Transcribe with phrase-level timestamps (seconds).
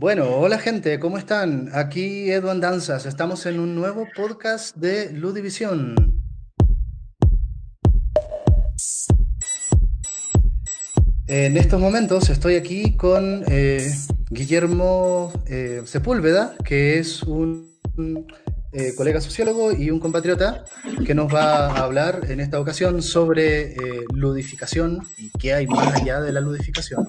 [0.00, 1.70] Bueno, hola gente, ¿cómo están?
[1.74, 6.22] Aquí Edwin Danzas, estamos en un nuevo podcast de Ludivisión.
[11.26, 13.92] En estos momentos estoy aquí con eh,
[14.30, 17.68] Guillermo eh, Sepúlveda, que es un
[18.72, 20.64] eh, colega sociólogo y un compatriota
[21.04, 23.74] que nos va a hablar en esta ocasión sobre
[24.14, 27.08] ludificación y qué hay más allá de la ludificación.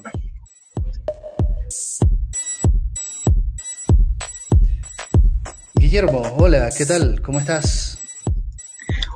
[5.90, 7.20] Guillermo, hola, ¿qué tal?
[7.20, 7.98] ¿Cómo estás?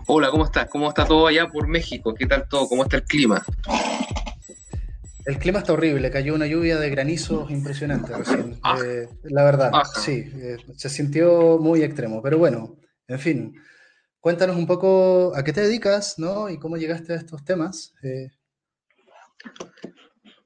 [0.09, 0.69] Hola, ¿cómo estás?
[0.69, 2.13] ¿Cómo está todo allá por México?
[2.13, 2.67] ¿Qué tal todo?
[2.67, 3.45] ¿Cómo está el clima?
[5.25, 8.59] El clima está horrible, cayó una lluvia de granizo impresionante recién.
[8.65, 8.77] Ah.
[8.85, 9.71] Eh, la verdad,
[10.01, 12.21] sí, eh, se sintió muy extremo.
[12.21, 13.55] Pero bueno, en fin,
[14.19, 16.51] cuéntanos un poco a qué te dedicas, ¿no?
[16.51, 17.95] Y cómo llegaste a estos temas.
[18.03, 18.33] Eh.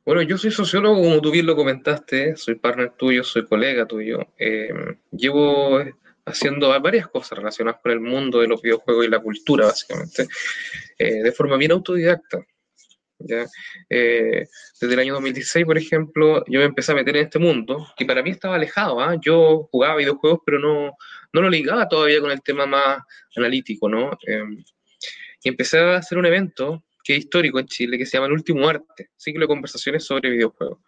[0.04, 4.26] Bueno, yo soy sociólogo, como tú bien lo comentaste, soy partner tuyo, soy colega tuyo.
[5.10, 5.80] llevo
[6.28, 10.26] haciendo varias cosas relacionadas con el mundo de los videojuegos y la cultura, básicamente,
[10.98, 12.44] eh, de forma bien autodidacta.
[13.18, 13.46] ¿ya?
[13.90, 14.46] Eh,
[14.80, 18.04] desde el año 2016, por ejemplo, yo me empecé a meter en este mundo, que
[18.04, 19.00] para mí estaba alejado.
[19.00, 19.16] ¿ah?
[19.20, 20.96] Yo jugaba videojuegos, pero no,
[21.32, 23.00] no lo ligaba todavía con el tema más
[23.36, 24.12] analítico, ¿no?
[24.26, 24.44] Eh,
[25.42, 28.32] y empecé a hacer un evento que es histórico en Chile, que se llama El
[28.32, 30.78] Último Arte, ciclo de conversaciones sobre videojuegos.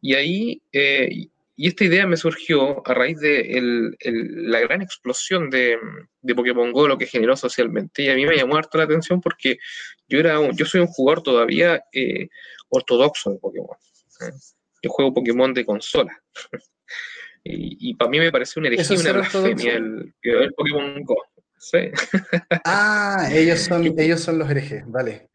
[0.00, 0.62] Y ahí
[1.60, 5.76] y esta idea me surgió a raíz de la gran explosión de,
[6.22, 8.02] de, Pokémon Go, lo que generó socialmente.
[8.02, 9.58] Y a mí me llamó harto la atención porque
[10.08, 12.30] yo, era yo soy un jugador todavía eh,
[12.70, 13.76] ortodoxo de Pokémon.
[14.22, 14.32] ¿eh?
[14.82, 16.18] Yo juego Pokémon de consola.
[17.44, 21.16] y, para mí me parece una herejía, una blasfemia el, el, Pokémon Go.
[22.64, 25.28] ah, ellos son, ellos son los herejes, vale.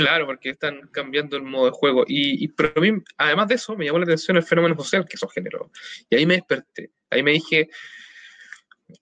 [0.00, 2.04] Claro, porque están cambiando el modo de juego.
[2.06, 5.16] Y, pero a mí, además de eso, me llamó la atención el fenómeno social que
[5.16, 5.70] eso generó.
[6.08, 6.90] Y ahí me desperté.
[7.10, 7.68] Ahí me dije,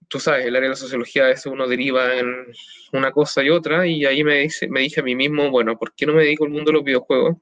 [0.08, 2.46] tú sabes, el área de la sociología a veces uno deriva en
[2.92, 4.48] una cosa y otra, y ahí me,
[4.80, 7.36] dije a mí mismo, bueno, ¿por qué no me dedico al mundo de los videojuegos?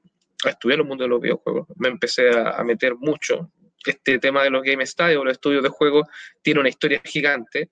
[0.45, 1.67] A estudiar el mundo de los videojuegos.
[1.77, 3.51] Me empecé a, meter mucho.
[3.83, 6.07] Este tema de los game studies o los estudios de juegos
[6.43, 7.71] tiene una historia gigante.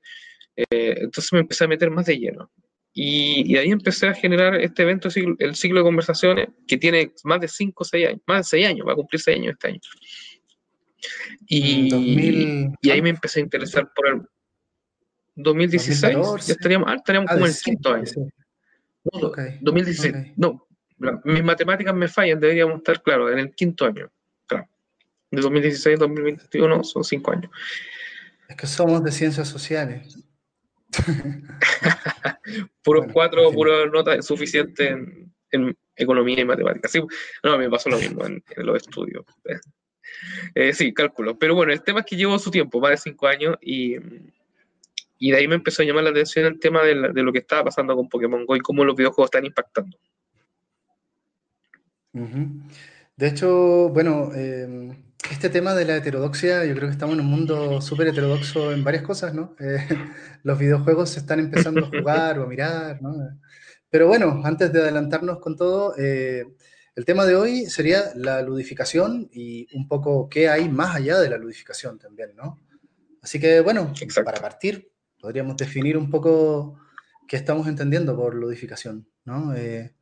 [0.56, 2.50] Eh, entonces me empecé a meter más de lleno.
[2.98, 7.50] Y, ahí empecé a generar este evento, el ciclo de conversaciones, que tiene más de
[7.50, 9.80] 5 o 6 años, más de 6 años, va a cumplir 6 años este año.
[11.46, 14.22] Y, y ahí me empecé a interesar por el
[15.36, 16.18] 2016,
[16.48, 18.12] ya estaríamos, ah, estaríamos como en el quinto año.
[19.12, 19.32] No,
[19.62, 20.66] 2016, no,
[21.26, 24.10] mis matemáticas me fallan, deberíamos estar, claro, en el quinto año.
[24.48, 24.70] Claro.
[25.32, 27.52] De 2016 a 2021 son 5 años.
[28.48, 30.18] Es que somos de ciencias sociales.
[32.84, 34.92] Puros cuatro, puras notas suficientes
[35.52, 36.92] en, economía y matemáticas.
[36.92, 37.00] Sí,
[37.44, 39.26] no, me pasó lo mismo en, los estudios.
[40.54, 41.38] Eh, sí, cálculo.
[41.38, 43.96] Pero bueno, el tema es que llevo su tiempo, más de cinco años, y,
[45.18, 47.66] y de ahí me empezó a llamar la atención el tema de, lo que estaba
[47.66, 49.98] pasando con Pokémon Go y cómo los videojuegos están impactando.
[52.14, 54.96] De hecho, bueno, eh,
[55.32, 58.84] este tema de la heterodoxia, yo creo que estamos en un mundo súper heterodoxo en
[58.84, 59.56] varias cosas, ¿no?
[59.60, 59.78] Eh,
[60.44, 63.16] los videojuegos se están empezando a jugar o a mirar, ¿no?
[63.90, 66.46] Pero bueno, antes de adelantarnos con todo, eh,
[66.96, 71.30] el tema de hoy sería la ludificación y un poco qué hay más allá de
[71.30, 72.60] la ludificación también, ¿no?
[73.22, 73.94] Así que bueno,
[74.24, 76.80] para partir, podríamos definir un poco
[77.28, 79.56] qué estamos entendiendo por ludificación, ¿no?
[79.56, 79.94] Eh,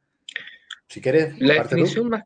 [0.87, 2.23] si quieres, la definición más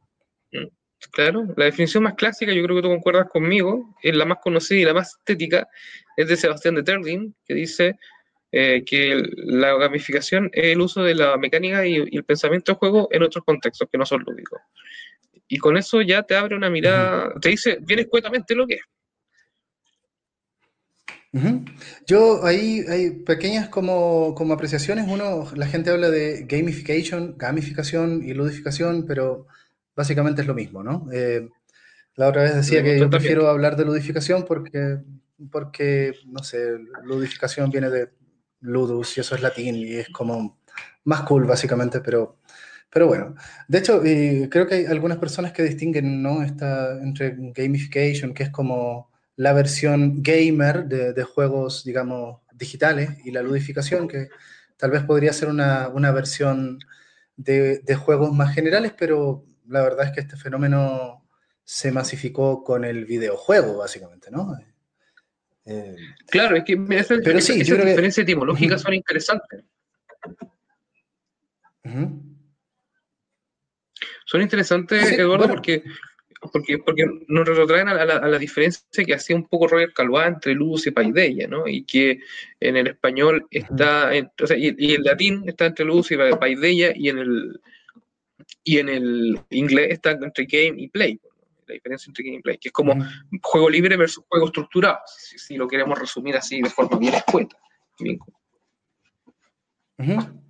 [1.12, 4.80] Claro, la definición más clásica, yo creo que tú concuerdas conmigo, es la más conocida
[4.80, 5.68] y la más estética,
[6.16, 8.00] es de Sebastián de Terlin, que dice
[8.52, 13.08] eh, que la gamificación es el uso de la mecánica y, el pensamiento de juego
[13.12, 14.60] en otros contextos que no son lúdicos.
[15.48, 18.82] Y con eso ya te abre una mirada, te dice bien escuetamente lo que es.
[22.08, 25.06] Yo ahí hay pequeñas como, como apreciaciones.
[25.08, 29.46] Uno, la gente habla de gamification, gamificación y ludificación, pero
[29.98, 31.08] básicamente es lo mismo, ¿no?
[31.12, 31.50] Eh,
[32.16, 35.00] la otra vez decía que yo prefiero hablar de ludificación porque,
[35.52, 38.10] porque, no sé, ludificación viene de
[38.62, 40.60] ludus y eso es latín y es como
[41.04, 42.38] más cool básicamente, pero,
[42.92, 43.36] pero bueno.
[43.68, 46.44] De hecho, creo que hay algunas personas que distinguen, ¿no?
[46.44, 53.42] Esta, entre gamification, que es como la versión gamer de, juegos, digamos, digitales, y la
[53.42, 54.30] ludificación, que
[54.78, 56.80] tal vez podría ser una, una versión
[57.36, 61.28] de, de, juegos más generales, pero la verdad es que este fenómeno
[61.64, 64.58] se masificó con el videojuego, básicamente, ¿no?
[65.66, 65.96] Eh,
[66.30, 69.66] claro, es que pero sí, esas diferencias etimológicas son interesantes.
[74.26, 75.84] Son interesantes, Eduardo, porque
[76.52, 80.28] porque, porque nos retrotraen a la, a la, diferencia que hacía un poco Roger Calvá
[80.28, 81.68] entre luz y paideia, ¿no?
[81.68, 82.20] Y que
[82.60, 86.18] en el español está, en, o sea, y, y, el latín está entre luz y
[86.18, 87.62] paideia, y en el,
[88.64, 91.20] y en el inglés está entre game y play,
[91.68, 92.96] la diferencia entre game y play, que es como
[93.42, 97.58] juego libre versus juego estructurado, si, si, lo queremos resumir así de forma bien escueta.
[98.00, 98.20] Bien.
[99.98, 100.42] Uh -huh.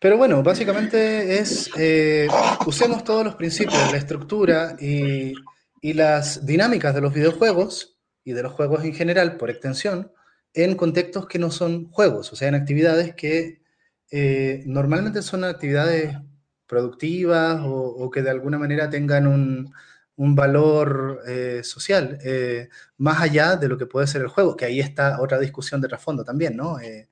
[0.00, 2.28] Pero bueno, básicamente es, eh,
[2.66, 5.32] usemos todos los principios, la estructura y,
[5.80, 10.12] y, las dinámicas de los videojuegos y de los juegos en general, por extensión,
[10.52, 13.62] en contextos que no son juegos, o sea, en actividades que
[14.10, 16.16] eh, normalmente son actividades
[16.66, 19.72] productivas o, o, que de alguna manera tengan un,
[20.16, 22.68] un valor eh, social, eh,
[22.98, 25.88] más allá de lo que puede ser el juego, que ahí está otra discusión de
[25.88, 26.80] trasfondo también, ¿no?
[26.80, 27.08] Eh,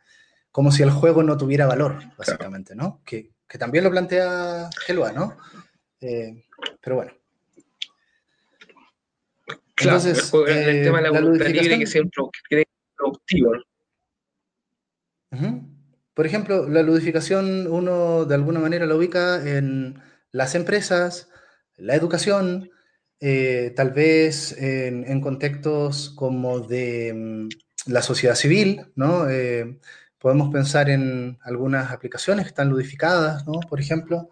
[0.51, 3.01] como si el juego no tuviera valor, básicamente, ¿no?
[3.05, 5.37] Que, que también lo plantea Gelua, ¿no?
[6.81, 7.13] pero bueno.
[9.75, 12.03] Claro, Entonces, el, el tema de la, la voluntad libre que sea
[12.97, 13.53] productivo.
[15.33, 15.74] Uh -huh.
[16.15, 20.01] Por ejemplo, la ludificación uno de alguna manera la ubica en
[20.31, 21.29] las empresas,
[21.77, 22.71] la educación,
[23.21, 27.49] eh, tal vez en, contextos como de um,
[27.87, 29.29] la sociedad civil, ¿no?
[29.29, 29.79] Eh,
[30.19, 33.61] podemos pensar en algunas aplicaciones que están ludificadas, ¿no?
[33.69, 34.31] Por ejemplo,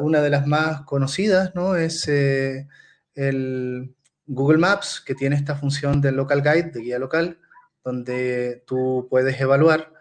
[0.00, 1.76] una de las más conocidas, ¿no?
[1.76, 2.68] Es eh,
[3.14, 3.94] el
[4.26, 7.38] Google Maps, que tiene esta función del local guide, de guía local,
[7.84, 9.92] donde tú puedes evaluar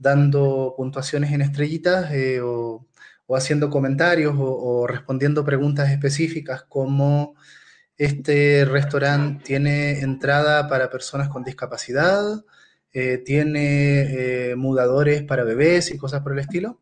[0.00, 2.86] dando puntuaciones en estrellitas eh, o,
[3.36, 7.36] haciendo comentarios o, respondiendo preguntas específicas como
[7.96, 12.44] este restaurante tiene entrada para personas con discapacidad,
[12.92, 16.80] eh, tiene eh, mudadores para bebés y cosas por el estilo,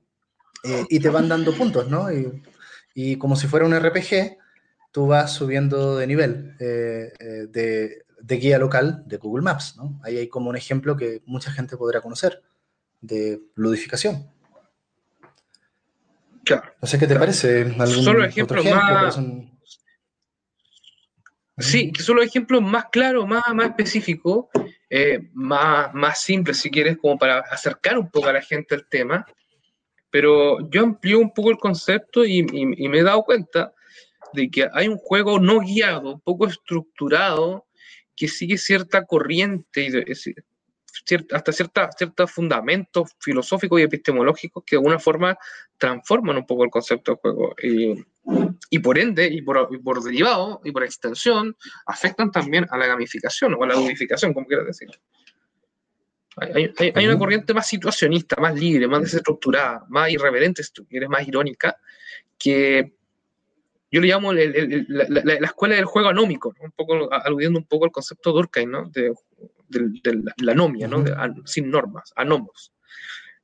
[0.89, 2.11] y te van dando puntos, ¿no?
[2.13, 2.43] Y,
[2.95, 4.39] y, como si fuera un RPG,
[4.91, 10.01] tú vas subiendo de nivel de, de guía local de Google Maps, ¿no?
[10.03, 12.43] Ahí hay como un ejemplo que mucha gente podrá conocer
[13.01, 14.31] de ludificación.
[16.45, 16.73] Claro.
[16.81, 17.21] No sé qué te claro.
[17.21, 17.63] parece.
[17.63, 18.85] ¿Algún Solo ejemplos ejemplo?
[18.85, 19.15] más.
[19.15, 19.59] Son...
[21.59, 24.47] Sí, que son los ejemplos más claros, más, más específicos,
[24.89, 28.89] eh, más, más simples, si quieres, como para acercar un poco a la gente al
[28.89, 29.27] tema.
[30.11, 33.75] Pero yo amplío un poco el concepto y, y, y me he dado cuenta
[34.33, 37.67] de que hay un juego no guiado, poco estructurado,
[38.15, 40.05] que sigue cierta corriente
[41.33, 45.39] hasta ciertos cierta fundamentos filosóficos y epistemológicos que de alguna forma
[45.77, 47.55] transforman un poco el concepto del juego.
[47.63, 48.05] Y,
[48.71, 51.57] y por ende, y por, y por, derivado, y por extensión,
[51.87, 54.89] afectan también a la gamificación o a la ludificación, como quieras decir.
[56.37, 60.87] Hay, hay, hay, una corriente más situacionista, más libre, más desestructurada, más irreverente, si tú
[60.87, 61.77] quieres, más irónica,
[62.39, 62.93] que
[63.91, 66.67] yo le llamo el, el, la, la, la, escuela del juego anómico, ¿no?
[66.67, 68.89] un poco aludiendo un poco al concepto de Durkheim, ¿no?
[68.91, 69.13] de,
[69.69, 71.03] de, de, la anomia, ¿no?
[71.03, 72.73] de, sin normas, anomos.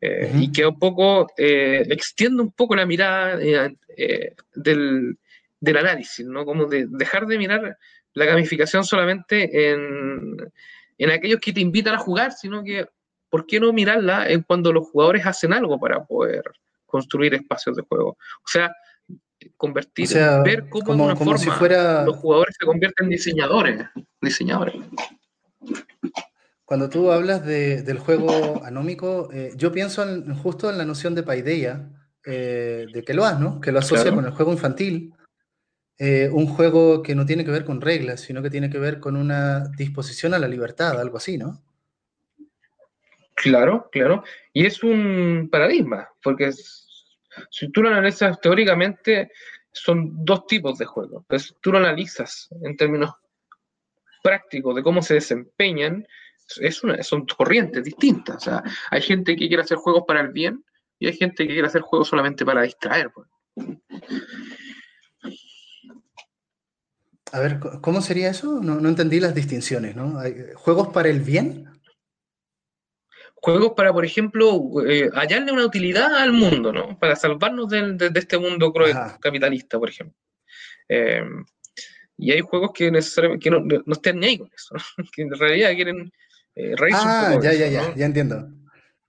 [0.00, 0.42] Eh, uh -huh.
[0.42, 5.16] Y que un poco eh, extiende un poco la mirada eh, del,
[5.60, 6.44] del, análisis, ¿no?
[6.44, 7.78] como de dejar de mirar
[8.12, 10.36] la gamificación solamente en,
[10.98, 12.86] en aquellos que te invitan a jugar, sino que,
[13.30, 16.44] ¿por qué no mirarla en cuando los jugadores hacen algo para poder
[16.86, 18.10] construir espacios de juego?
[18.10, 18.70] O sea,
[19.56, 22.04] convertir, o sea, ver cómo como, de una como forma si fuera...
[22.04, 23.86] los jugadores se convierten en diseñadores,
[24.20, 24.76] diseñadores.
[26.64, 31.15] Cuando tú hablas de, del juego anómico, eh, yo pienso en, justo en la noción
[31.15, 31.91] de paideia,
[32.24, 33.60] eh, de que lo has, ¿no?
[33.60, 34.17] Que lo asocia claro.
[34.17, 35.12] con el juego infantil,
[35.98, 38.98] eh, un juego que no tiene que ver con reglas, sino que tiene que ver
[38.98, 41.62] con una disposición a la libertad, algo así, ¿no?
[43.36, 44.24] Claro, claro.
[44.53, 49.31] Y es un paradigma, porque es, si tú lo analizas teóricamente,
[49.70, 51.22] son dos tipos de juegos.
[51.22, 53.10] Entonces, tú lo analizas en términos
[54.24, 56.06] prácticos de cómo se desempeñan,
[56.58, 58.36] es una, son corrientes distintas.
[58.36, 60.64] O sea, hay gente que quiere hacer juegos para el bien
[60.98, 63.10] y hay gente que quiere hacer juegos solamente para distraer.
[63.12, 63.28] Pues.
[67.32, 68.60] A ver, ¿cómo sería eso?
[68.62, 70.19] No, no entendí las distinciones, ¿no?
[70.54, 71.69] ¿Juegos para el bien?
[73.34, 76.98] Juegos para, por ejemplo, eh, hallarle una utilidad al mundo, ¿no?
[76.98, 80.16] Para salvarnos de, de, de este mundo cruel, capitalista, por ejemplo.
[80.88, 81.22] Eh,
[82.16, 85.04] y hay juegos que necesariamente que no, no estén ni ahí con eso, ¿no?
[85.12, 86.12] que en realidad quieren
[86.56, 87.96] eh, ah, ya, eso, ya, ya, ¿no?
[87.96, 88.48] ya entiendo.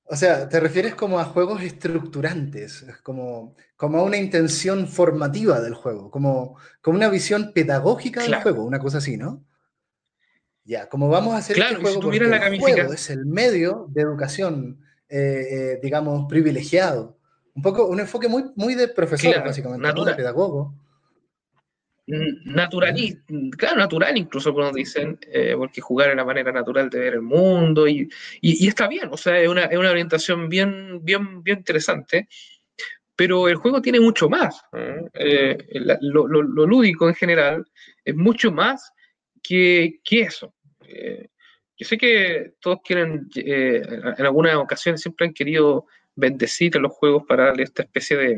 [0.07, 5.73] O sea, te refieres como a juegos estructurantes, como, como a una intención formativa del
[5.73, 8.31] juego, como, como una visión pedagógica claro.
[8.31, 9.43] del juego, una cosa así, ¿no?
[10.63, 13.25] Ya, como vamos a hacer claro, este juego, si porque la el juego es el
[13.25, 17.17] medio de educación, eh, eh, digamos, privilegiado.
[17.53, 20.05] Un poco, un enfoque muy, muy de profesor, claro, básicamente, ¿no?
[20.05, 20.73] de pedagogo.
[22.07, 22.95] Natural,
[23.57, 27.21] claro, natural incluso como dicen, eh, porque jugar es la manera natural de ver el
[27.21, 28.09] mundo y,
[28.41, 32.27] está bien, o sea, es una, es una, orientación bien, bien, bien interesante,
[33.15, 34.61] pero el juego tiene mucho más.
[35.13, 35.57] Eh,
[36.01, 37.65] lo, lo, lúdico en general
[38.03, 38.91] es mucho más
[39.41, 40.53] que, que eso.
[40.87, 41.29] Eh,
[41.77, 47.23] yo sé que todos quieren, en algunas ocasiones siempre han querido bendecir a los juegos
[47.27, 48.35] para darle esta especie de,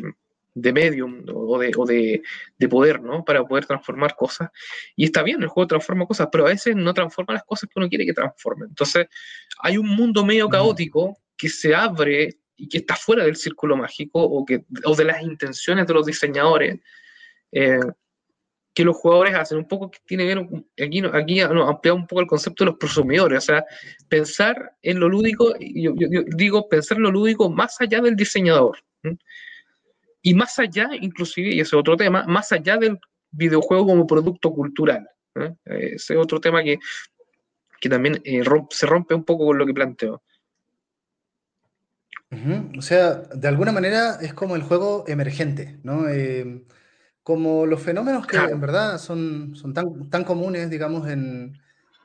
[0.62, 2.22] de medium o, de, o de,
[2.58, 3.24] de, poder, ¿no?
[3.24, 4.50] Para poder transformar cosas.
[4.96, 7.80] Y está bien, el juego transforma cosas, pero a veces no transforma las cosas que
[7.80, 8.70] uno quiere que transformen.
[8.70, 9.08] Entonces,
[9.60, 14.22] hay un mundo medio caótico que se abre y que está fuera del círculo mágico
[14.22, 16.80] o, que, o de las intenciones de los diseñadores.
[17.52, 17.80] Eh,
[18.74, 20.48] que los jugadores hacen, un poco que tiene que ver,
[20.86, 23.66] aquí, aquí no, ampliar un poco el concepto de los prosumidores, o sea,
[24.08, 28.78] pensar en lo lúdico, yo, yo, digo, pensar en lo lúdico más allá del diseñador.
[30.28, 33.00] Y más allá, inclusive, y ese es otro tema, más allá del
[33.32, 35.08] videojuego como producto cultural.
[35.36, 35.56] ¿eh?
[35.64, 36.80] Ese es otro tema que,
[37.80, 40.22] que también eh, se rompe un poco con lo que planteo.
[42.78, 46.10] O sea, de alguna manera es como el juego emergente, ¿no?
[46.10, 46.66] Eh,
[47.24, 51.58] como los fenómenos que en verdad son, son tan, tan comunes, digamos, en,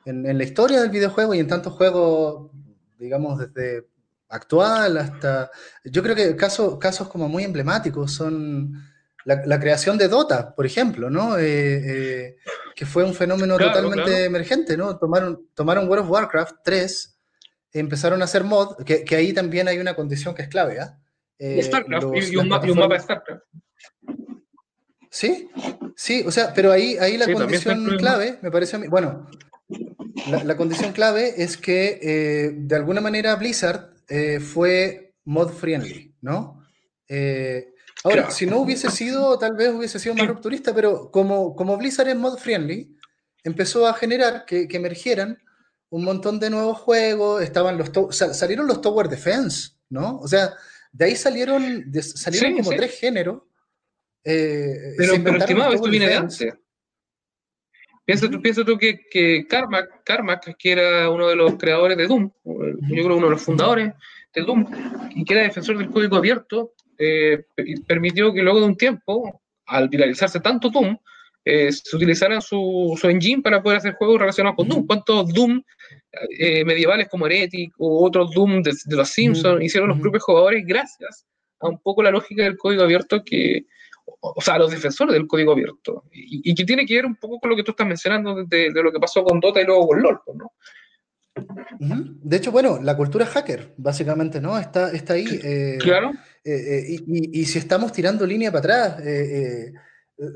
[0.05, 2.51] en, en, la historia del videojuego y en tantos juegos,
[2.97, 3.85] digamos, desde
[4.33, 5.51] actual hasta...
[5.83, 8.73] Yo creo que casos, casos como muy emblemáticos son
[9.25, 11.37] la, creación de Dota, por ejemplo, ¿no?
[11.37, 12.35] Eh, eh,
[12.75, 14.97] que fue un fenómeno totalmente emergente, ¿no?
[14.97, 17.19] Tomaron, tomaron World of Warcraft 3,
[17.73, 20.99] empezaron a hacer mod, que, que ahí también hay una condición que es clave, ¿ah?
[21.39, 21.61] ¿eh?
[21.63, 23.43] Starcraft, y, un, mapa de Starcraft.
[25.09, 25.47] Sí,
[25.95, 29.29] sí, o sea, pero ahí, ahí la condición clave, me parece a mí, bueno,
[30.27, 36.63] la, la condición clave es que de alguna manera Blizzard eh, fue mod friendly, ¿no?
[37.07, 41.77] Eh, ahora, si no hubiese sido, tal vez hubiese sido más rupturista, pero como, como
[41.77, 42.95] Blizzard es mod friendly,
[43.43, 45.39] empezó a generar que, emergieran
[45.89, 50.19] un montón de nuevos juegos, estaban los salieron los Tower Defense, ¿no?
[50.19, 50.53] O sea,
[50.91, 53.43] de ahí salieron, salieron como tres géneros.
[54.23, 56.53] Eh, pero, pero estimado, esto viene de antes.
[58.05, 62.07] Piensa tú, piensa tú que, que Carmack, Carmack, que era uno de los creadores de
[62.07, 63.93] Doom, yo creo uno de los fundadores
[64.33, 64.65] de Doom,
[65.15, 67.45] y que era defensor del código abierto, eh,
[67.87, 70.97] permitió que luego de un tiempo, al viralizarse tanto Doom,
[71.45, 74.87] eh, se utilizaran su, su, engine para poder hacer juegos relacionados con Doom.
[74.87, 75.61] ¿Cuántos Doom
[76.39, 80.63] eh, medievales como Heretic o otros Doom de, de los Simpsons hicieron los propios jugadores
[80.65, 81.25] gracias
[81.59, 83.65] a un poco la lógica del código abierto que,
[84.05, 87.49] o sea, los defensores del código abierto, y, que tiene que ver un poco con
[87.49, 90.21] lo que tú estás mencionando de, lo que pasó con Dota y luego con LOL,
[90.25, 90.51] pues, ¿no?
[91.79, 94.57] De hecho, bueno, la cultura hacker, básicamente, ¿no?
[94.57, 95.25] Está, está ahí.
[95.43, 96.11] Eh, claro.
[96.43, 99.03] Eh, eh, y, y, si estamos tirando línea para atrás,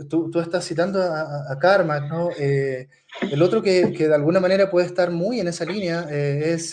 [0.10, 2.30] tú, tú, estás citando a, a Karma, ¿no?
[2.32, 6.70] el otro que, que, de alguna manera puede estar muy en esa línea es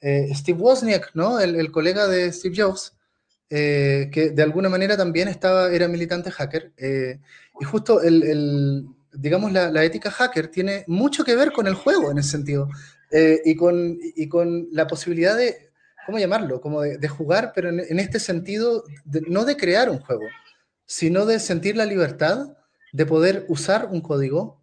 [0.00, 1.38] Steve Wozniak, ¿no?
[1.40, 2.97] El, el, colega de Steve Jobs,
[3.50, 6.72] eh, que de alguna manera también estaba, era militante hacker.
[6.76, 7.18] Eh,
[7.60, 12.10] y justo el, digamos, la, la, ética hacker tiene mucho que ver con el juego
[12.10, 12.68] en ese sentido.
[13.10, 15.70] Eh, y, con, y con la posibilidad de,
[16.04, 16.60] ¿cómo llamarlo?
[16.60, 18.84] Como de, jugar, pero en, este sentido,
[19.28, 20.26] no de crear un juego,
[20.84, 22.54] sino de sentir la libertad
[22.92, 24.62] de poder usar un código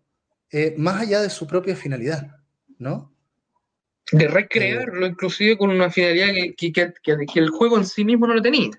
[0.77, 2.37] más allá de su propia finalidad,
[2.77, 3.14] ¿no?
[4.11, 8.35] De recrearlo, inclusive con una finalidad que, que, que, el juego en sí mismo no
[8.35, 8.69] lo tenía.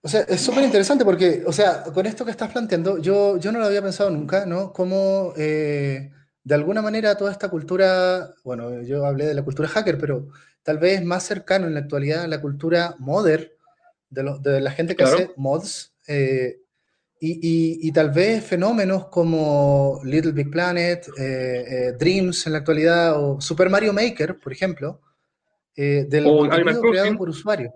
[0.00, 3.50] O sea, es súper interesante porque, o sea, con esto que estás planteando, yo, yo
[3.50, 4.72] no lo había pensado nunca, ¿no?
[4.72, 6.10] Cómo eh,
[6.44, 10.28] de alguna manera toda esta cultura, bueno, yo hablé de la cultura hacker, pero
[10.62, 13.56] tal vez más cercano en la actualidad a la cultura modder,
[14.08, 15.16] de, lo, de la gente que claro.
[15.18, 16.60] hace mods, eh,
[17.20, 22.58] y, y, y, tal vez fenómenos como Little Big Planet, eh, eh, Dreams en la
[22.58, 25.00] actualidad, o Super Mario Maker, por ejemplo,
[25.76, 27.72] eh, del o contenido creado por usuario.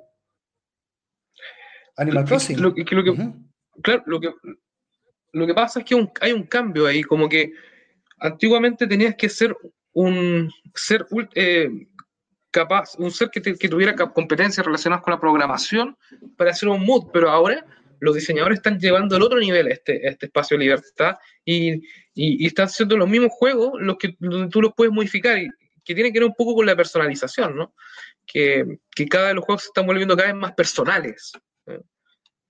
[1.97, 2.61] Animal Crossing.
[2.61, 3.49] Lo, que, lo que, uh -huh.
[3.83, 4.33] Claro, lo que,
[5.33, 7.53] lo que pasa es que un, hay un cambio ahí, como que
[8.19, 9.57] antiguamente tenías que ser
[9.93, 11.69] un ser eh,
[12.51, 15.97] capaz, un ser que, te, que tuviera competencias relacionadas con la programación
[16.37, 17.67] para hacer un mood, pero ahora
[18.03, 21.83] los diseñadores están llevando al otro nivel este, este espacio de libertad y, y,
[22.15, 25.49] y están haciendo los mismos juegos los que, donde tú los puedes modificar y
[25.85, 27.75] que tiene que ver un poco con la personalización, ¿no?
[28.27, 31.33] Que, que cada de los juegos se están volviendo cada vez más personales,
[31.67, 31.81] ¿eh?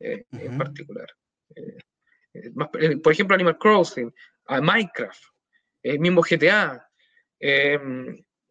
[0.01, 0.47] Eh, uh -huh.
[0.47, 1.07] en particular.
[1.55, 2.69] Eh, más,
[3.03, 4.11] por ejemplo, Animal Crossing,
[4.49, 5.23] Minecraft,
[5.83, 6.89] el mismo GTA,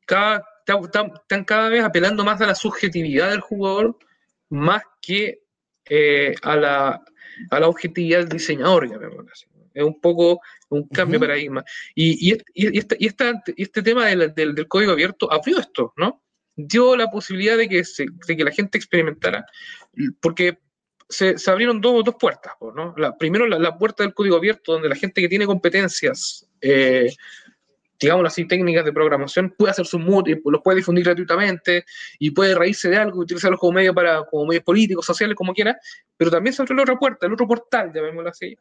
[0.05, 3.98] cada, están cada vez apelando más a la subjetividad del jugador
[4.50, 5.41] más que
[5.90, 7.04] eh, a, la,
[7.50, 9.46] a la objetividad del diseñador, llamémoslo así.
[9.74, 11.64] Es un poco un cambio de paradigma.
[11.96, 13.08] Y, y, y, este, y,
[13.64, 16.24] este tema del, del, código abierto abrió esto, ¿no?
[16.56, 19.46] Dio la posibilidad de que, se, de que la gente experimentara,
[20.20, 20.60] porque
[21.08, 22.94] se, se abrieron dos, dos puertas, ¿no?
[22.98, 27.14] La, primero la, la, puerta del código abierto, donde la gente que tiene competencias eh,
[28.01, 31.86] digamos así, técnicas de programación, puede hacer sus y los puede difundir gratuitamente
[32.17, 35.77] y puede reírse de algo, utilizarlos como medio para, como medios políticos, sociales, como quiera,
[36.17, 38.58] pero también se abre la otra puerta, el otro portal, llamémoslo así,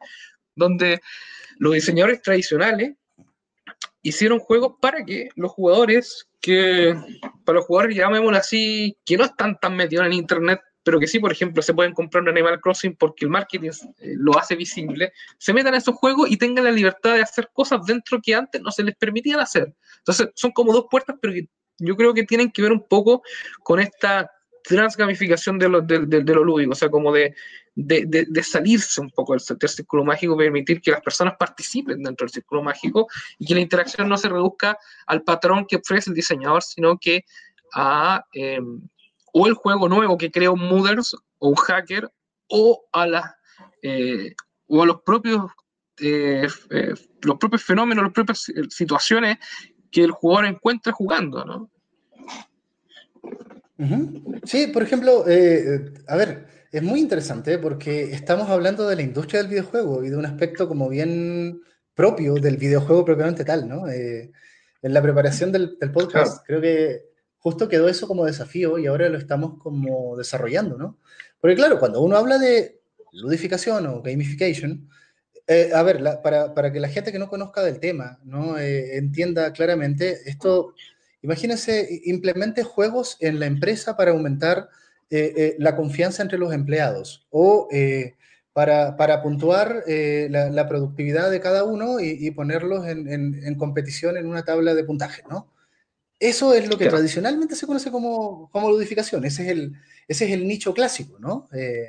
[0.55, 1.01] donde
[1.57, 2.93] los diseñadores tradicionales
[4.03, 6.95] hicieron juegos para que los jugadores que,
[7.43, 11.19] para los jugadores, llamémoslo así, que no están tan metidos en internet, pero que sí,
[11.19, 13.69] por ejemplo, se pueden comprar un Animal Crossing porque el marketing
[13.99, 17.49] eh, lo hace visible, se metan a esos juegos y tengan la libertad de hacer
[17.53, 19.73] cosas dentro que antes no se les permitían hacer.
[19.97, 21.33] Entonces, son como dos puertas, pero
[21.77, 23.21] yo creo que tienen que ver un poco
[23.63, 24.29] con esta
[24.63, 27.33] transgamificación de lo, de, de, lo lúdico, o sea, como de,
[27.73, 32.31] de, salirse un poco del, del, círculo mágico, permitir que las personas participen dentro del
[32.31, 33.07] círculo mágico
[33.39, 37.25] y que la interacción no se reduzca al patrón que ofrece el diseñador, sino que
[37.73, 38.23] a...
[38.33, 38.59] Eh,
[39.33, 42.09] o el juego nuevo que crea un modders o un hacker
[42.49, 43.25] o a las
[43.81, 44.35] eh,
[44.67, 45.51] o a los propios
[46.01, 49.37] eh, eh, los propios fenómenos, las propias situaciones
[49.91, 51.69] que el jugador encuentra jugando, ¿no?
[54.43, 55.25] Sí, por ejemplo,
[56.07, 60.17] a ver, es muy interesante porque estamos hablando de la industria del videojuego y de
[60.17, 61.61] un aspecto como bien
[61.95, 63.87] propio del videojuego propiamente tal, ¿no?
[63.87, 64.31] en
[64.93, 67.10] la preparación del, del podcast, creo que
[67.41, 70.97] justo quedó eso como desafío y ahora lo estamos como desarrollando, ¿no?
[71.39, 72.79] Porque claro, cuando uno habla de
[73.13, 74.87] ludificación o gamification,
[75.47, 78.59] eh, a ver, para, que la gente que no conozca del tema, ¿no?
[78.59, 80.75] Eh, entienda claramente, esto,
[81.23, 84.69] imagínense, implemente juegos en la empresa para aumentar
[85.09, 87.67] eh, la confianza entre los empleados o
[88.53, 94.43] para, puntuar la, productividad de cada uno y, ponerlos en, en, en, competición en una
[94.43, 95.51] tabla de puntaje, ¿no?
[96.21, 96.97] Eso es lo que claro.
[96.97, 99.73] tradicionalmente se conoce como, como, ludificación, ese es el,
[100.07, 101.49] ese es el nicho clásico, ¿no?
[101.51, 101.87] Eh,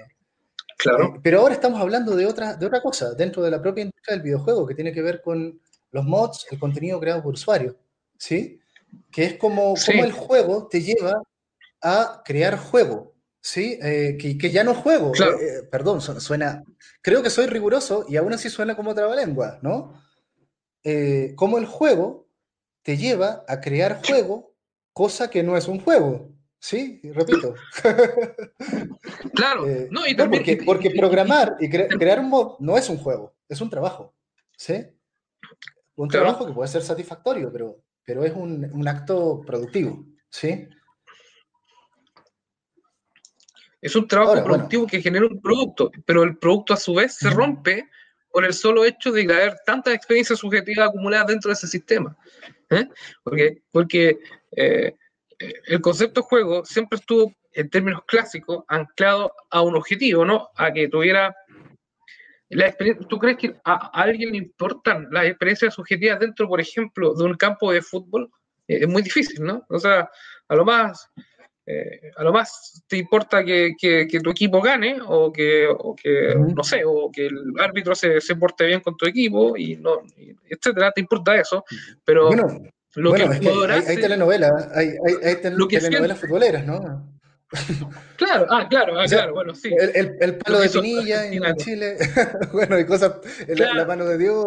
[0.78, 1.16] claro.
[1.16, 4.16] Eh, pero ahora estamos hablando de otra, de otra cosa, dentro de la propia industria
[4.16, 7.76] del videojuego, que tiene que ver con los mods, el contenido creado por usuario,
[8.16, 8.59] ¿sí?
[9.11, 9.92] Que es como, sí.
[9.92, 11.22] como el juego te lleva
[11.83, 13.78] a crear juego, ¿sí?
[13.83, 15.37] Eh, que, que, ya no juego, claro.
[15.70, 16.64] Perdón, suena,
[17.02, 19.92] creo que soy riguroso y aún así suena como trabalengua, ¿no?
[21.37, 22.31] Como el juego
[22.82, 24.54] te lleva a crear juego,
[24.92, 26.30] cosa que no es un juego.
[26.58, 27.00] ¿Sí?
[27.02, 27.54] Repito.
[29.34, 32.88] Claro, eh, no, y también, porque, porque, programar y cre crear un mod no es
[32.88, 34.14] un juego, es un trabajo.
[34.56, 34.74] ¿Sí?
[35.96, 36.26] Un claro.
[36.26, 40.04] trabajo que puede ser satisfactorio, pero, pero es un, un acto productivo.
[40.28, 40.68] ¿Sí?
[43.80, 44.90] Es un trabajo Ahora, productivo bueno.
[44.90, 47.88] que genera un producto, pero el producto a su vez se rompe
[48.30, 52.16] por el solo hecho de haber tantas experiencias subjetivas acumuladas dentro de ese sistema.
[52.72, 52.88] ¿Eh?
[53.22, 54.18] Porque, porque
[54.56, 54.94] eh,
[55.66, 60.48] el concepto juego siempre estuvo, en términos clásicos, anclado a un objetivo, ¿no?
[60.56, 61.35] A que tuviera
[62.48, 63.06] la experiencia.
[63.08, 67.24] ¿Tú crees que a, a alguien le importan las experiencias subjetivas dentro, por ejemplo, de
[67.24, 68.30] un campo de fútbol?
[68.68, 69.64] Eh, es muy difícil, ¿no?
[69.68, 70.11] O sea,
[70.48, 71.11] a lo más
[71.64, 75.94] eh, a lo más te importa que, que, que, tu equipo gane o que, o
[75.94, 76.55] que uh -huh.
[76.55, 80.03] no sé, o que el árbitro se, se, porte bien con tu equipo y no,
[80.48, 81.64] etcétera, te importa eso,
[82.05, 82.48] pero bueno,
[82.96, 87.12] lo bueno, que es hay, hay telenovelas, hay, hay, hay tel telenovelas futboleras, ¿no?
[88.16, 89.70] Claro, ah, claro, ah, o sea, claro, bueno, sí.
[89.79, 91.96] El, el, el palo de Pinilla en, Chile,
[92.53, 93.20] bueno, y cosas,
[93.55, 93.75] claro.
[93.75, 94.46] la, la, mano de Dios,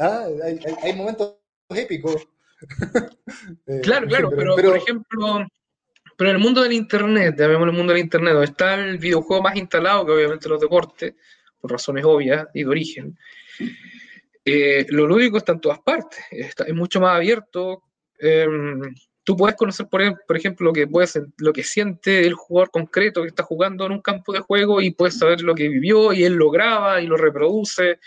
[0.00, 1.36] ah, hay, hay, hay momentos
[1.68, 2.26] épicos.
[3.66, 5.46] eh, claro, claro, pero, pero, por ejemplo,
[6.16, 9.56] pero en el mundo del Internet, llamémoslo el mundo del Internet, está el videojuego más
[9.56, 11.14] instalado que obviamente los deportes,
[11.60, 13.18] por razones obvias y de origen,
[14.44, 17.82] eh, lo lúdico está en todas partes, está, es mucho más abierto.
[18.18, 18.46] Eh,
[19.24, 23.28] tú puedes conocer, por ejemplo, lo que, puedes, lo que siente el jugador concreto que
[23.28, 26.34] está jugando en un campo de juego y puedes saber lo que vivió y él
[26.34, 27.98] lo graba y lo reproduce.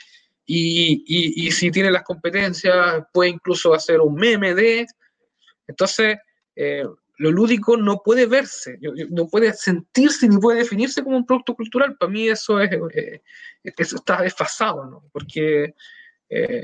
[0.45, 4.87] Y, y, y si tiene las competencias, puede incluso hacer un meme de.
[5.67, 6.17] Entonces,
[6.55, 6.85] eh,
[7.19, 8.79] lo lúdico no puede verse,
[9.09, 11.97] no puede sentirse ni puede definirse como un producto cultural.
[11.97, 13.21] Para mí eso es eh,
[13.63, 15.03] eso está desfasado, ¿no?
[15.11, 15.75] Porque
[16.29, 16.63] eh,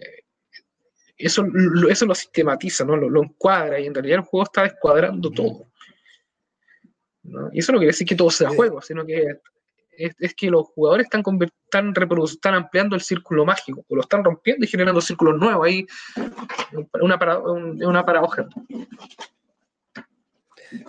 [1.17, 2.95] eso, lo, eso lo sistematiza, ¿no?
[2.95, 5.67] Lo, lo, encuadra y en realidad el juego está descuadrando todo.
[7.23, 7.49] ¿no?
[7.51, 9.41] Y eso no quiere decir que todo sea juego, sino que
[9.91, 14.23] es, es que los jugadores están, están, están ampliando el círculo mágico, o lo están
[14.23, 15.67] rompiendo y generando círculos nuevos.
[15.67, 15.85] Ahí
[17.01, 18.47] una, para, una paradoja.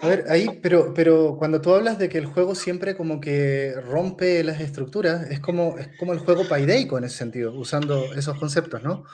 [0.00, 3.74] A ver, ahí, pero, pero cuando tú hablas de que el juego siempre como que
[3.82, 8.38] rompe las estructuras, es como, es como el juego paideico en ese sentido, usando esos
[8.38, 9.04] conceptos, ¿no?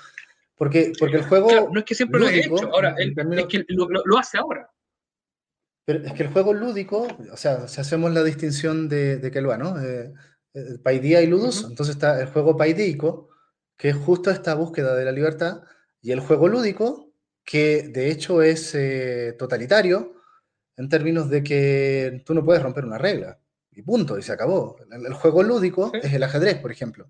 [0.56, 1.48] Porque, porque el juego.
[1.48, 4.18] Claro, no es que siempre lúdico, lo haya hecho, ahora, términos, es que lo, lo,
[4.18, 4.70] hace ahora.
[5.84, 9.58] Pero es que el juego lúdico, o sea, si hacemos la distinción de, de Kelua,
[9.58, 9.80] ¿no?
[9.82, 10.12] Eh,
[10.54, 11.70] eh, paidía y ludus, uh -huh.
[11.70, 13.30] entonces está el juego paideico,
[13.76, 15.62] que es justo esta búsqueda de la libertad,
[16.00, 17.12] y el juego lúdico,
[17.44, 20.21] que de hecho es eh, totalitario,
[20.82, 23.38] en términos de que tú no puedes romper una regla,
[23.70, 24.76] y punto, y se acabó.
[24.90, 26.00] El, el juego lúdico ¿Sí?
[26.02, 27.08] es el ajedrez, por ejemplo.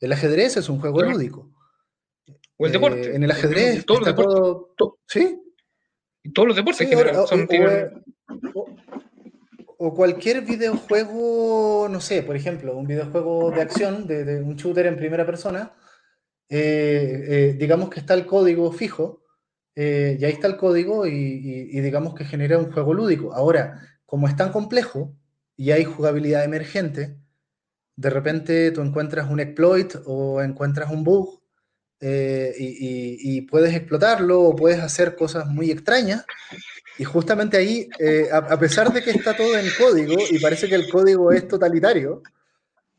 [0.00, 1.12] El ajedrez es un juego claro.
[1.12, 1.52] lúdico.
[2.56, 3.02] O el deporte.
[3.02, 4.34] Eh, en el ajedrez, todos los deportes.
[4.34, 5.40] Todo, todo, ¿Sí?
[6.34, 8.04] Todos los deportes sí, general, o, son, o, tienen...
[8.54, 8.66] o,
[9.78, 14.86] o, cualquier videojuego, no sé, por ejemplo, un videojuego de acción, de, de un shooter
[14.86, 15.72] en primera persona,
[16.48, 19.22] eh, eh, digamos que está el código fijo,
[19.78, 23.34] eh, y ahí está el código y, digamos que genera un juego lúdico.
[23.34, 25.14] Ahora, como es tan complejo
[25.54, 27.18] y hay jugabilidad emergente,
[27.94, 31.42] de repente tú encuentras un exploit o encuentras un bug
[32.00, 36.24] eh, y, y, puedes explotarlo o puedes hacer cosas muy extrañas.
[36.98, 40.68] Y justamente ahí, eh, a, a, pesar de que está todo en código y parece
[40.68, 42.22] que el código es totalitario,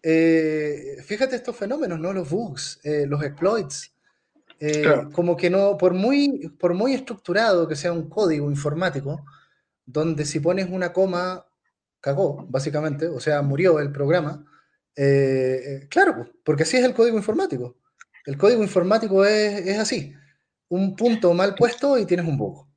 [0.04, 2.14] eh, fíjate estos fenómenos, ¿no?
[2.14, 3.97] Los bugs, los exploits.
[4.60, 5.12] Eh, claro.
[5.12, 9.26] Como que no, por muy, por muy estructurado que sea un código informático,
[9.86, 11.46] donde si pones una coma,
[12.00, 14.46] cagó, básicamente, o sea, murió el programa.
[14.96, 17.78] Eh, eh, claro, porque así es el código informático.
[18.26, 20.14] El código informático es, es así.
[20.70, 22.68] Un punto mal puesto y tienes un bug.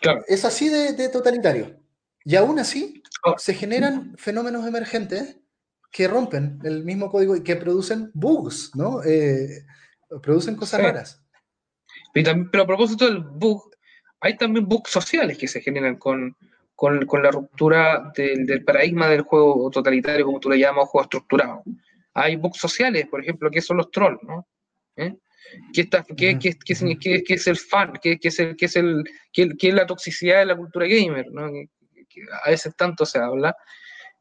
[0.00, 0.24] Claro.
[0.26, 1.78] Es así de, de, totalitario.
[2.24, 3.34] Y aún así oh.
[3.38, 5.36] se generan fenómenos emergentes
[5.90, 9.02] que rompen el mismo código y que producen bugs, ¿no?
[9.04, 9.64] Eh,
[10.22, 10.86] producen cosas sí.
[10.86, 11.22] raras.
[12.12, 13.70] Pero, pero, a propósito del bug,
[14.20, 16.36] hay también bugs sociales que se generan con,
[16.74, 21.04] con, con la ruptura del, del, paradigma del juego totalitario, como tú le llamas, juego
[21.04, 21.62] estructurado.
[22.14, 24.48] Hay bugs sociales, por ejemplo, que son los trolls, ¿no?
[24.96, 25.14] ¿Eh?
[25.72, 27.94] ¿Qué, está, qué, qué, qué, qué, es el fan?
[28.02, 31.30] ¿Qué, es, el, es, el, es la toxicidad de la cultura gamer?
[31.30, 31.46] ¿no?
[32.44, 33.56] a veces tanto se habla.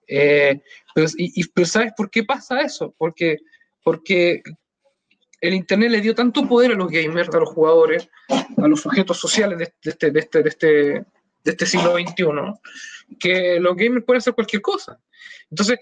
[0.07, 0.61] Eh,
[0.93, 2.93] pero, y, y, pero ¿sabes por qué pasa eso?
[2.97, 3.37] Porque,
[3.83, 4.41] porque
[5.41, 9.17] el Internet le dio tanto poder a los gamers, a los jugadores, a los sujetos
[9.17, 11.05] sociales de este, de este, de este, de
[11.51, 12.25] este siglo XXI,
[13.19, 14.99] que los gamers pueden hacer cualquier cosa.
[15.49, 15.79] Entonces,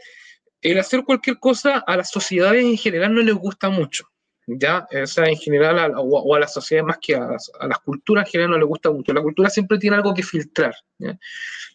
[0.62, 4.10] el hacer cualquier cosa a las sociedades en general no les gusta mucho.
[4.48, 4.88] ¿Ya?
[5.04, 7.80] O sea, en general, a, o, o, a las sociedades más que a, a, las
[7.80, 9.14] culturas en general no les gusta mucho.
[9.14, 10.76] La cultura siempre tiene algo que filtrar.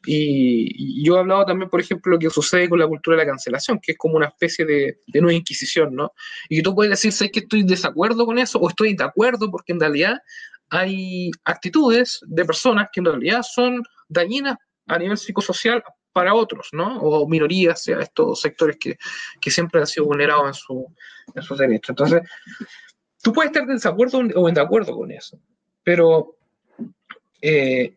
[0.06, 3.24] Y, y, yo he hablado también, por ejemplo, lo que sucede con la cultura de
[3.24, 6.12] la cancelación, que es como una especie de, de nueva inquisición, ¿no?
[6.48, 8.59] Y tú puedes decir, ¿sabes que estoy desacuerdo con eso?
[8.59, 10.18] O estoy de acuerdo, porque en realidad
[10.70, 14.56] hay actitudes de personas que en realidad son dañinas
[14.87, 17.01] a nivel psicosocial para otros, ¿no?
[17.01, 18.99] O minorías, sea estos sectores que,
[19.40, 20.94] que siempre han sido vulnerados en, su,
[21.35, 21.90] en sus derechos.
[21.90, 22.23] Entonces,
[23.23, 25.40] tú puedes estar de desacuerdo o en de acuerdo con eso,
[25.83, 26.37] pero
[27.40, 27.96] eh,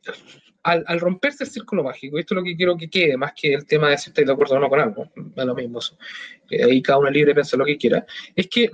[0.64, 3.66] al, romperse el círculo mágico, esto es lo que quiero que quede, más que el
[3.66, 5.80] tema de si estáis de acuerdo o no con algo, es lo mismo.
[6.50, 8.72] Eh, ahí cada uno es libre de pensar lo que quiera, es que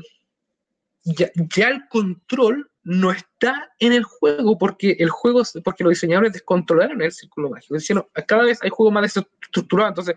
[1.04, 6.33] ya, ya el control no está en el juego porque el juego, porque los diseñadores
[6.33, 7.75] descontrolaron el círculo mágico.
[7.75, 10.15] Diciendo, cada vez hay juegos más desestructurados, entonces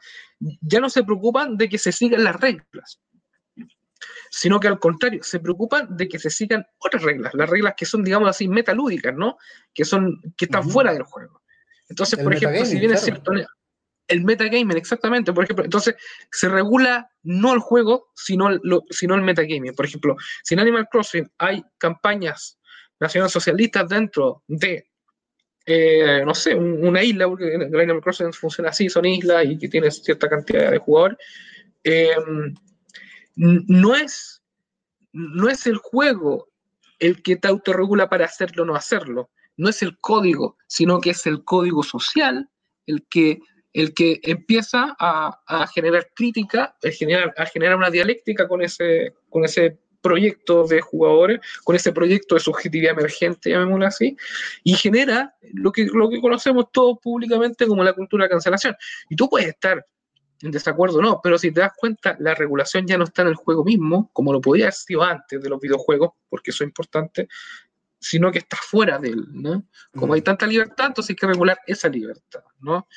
[0.61, 3.01] ya no se preocupan de que se sigan las reglas,
[4.31, 7.85] sino que al contrario, se preocupan de que se sigan otras reglas, las reglas que
[7.85, 9.37] son, digamos así, metalúdicas, ¿no?
[9.75, 10.72] Que son, que están uh -huh.
[10.72, 11.42] fuera del juego.
[11.88, 13.33] Entonces, el por ejemplo, si bien es cierto,
[14.09, 15.95] el metagaming, exactamente, por ejemplo, entonces
[16.31, 19.75] se regula no el juego, sino, lo, sino el metagaming.
[19.75, 22.59] Por ejemplo, si en Animal Crossing hay campañas
[23.01, 24.88] nacionalsocialistas dentro de,
[25.67, 29.59] eh, no sé, un, una isla, porque el Animal Crossing funciona así, son islas y
[29.59, 31.19] que tiene cierta cantidad de jugadores,
[31.85, 32.15] eh,
[33.37, 34.43] no, es,
[35.12, 36.49] no es el juego
[36.99, 41.11] el que te autorregula para hacerlo o no hacerlo, no es el código, sino que
[41.11, 42.49] es el código social
[42.87, 43.41] el que
[43.73, 49.15] el que empieza a, a generar crítica, a generar, a generar, una dialéctica con ese,
[49.31, 54.17] con ese proyecto de jugadores, con ese proyecto de subjetividad emergente, llamémoslo así,
[54.65, 58.77] y genera lo que, lo que conocemos todos públicamente como la cultura de cancelación.
[59.09, 59.87] Y tú puedes estar
[60.43, 63.29] en desacuerdo o no, pero si te das cuenta, la regulación ya no está en
[63.29, 66.69] el juego mismo, como lo podía haber sido antes de los videojuegos, porque eso es
[66.69, 67.29] importante,
[68.01, 69.65] sino que está fuera de él, ¿no?
[69.93, 70.13] Como mm.
[70.15, 72.89] hay tanta libertad, entonces hay que regular esa libertad, ¿no?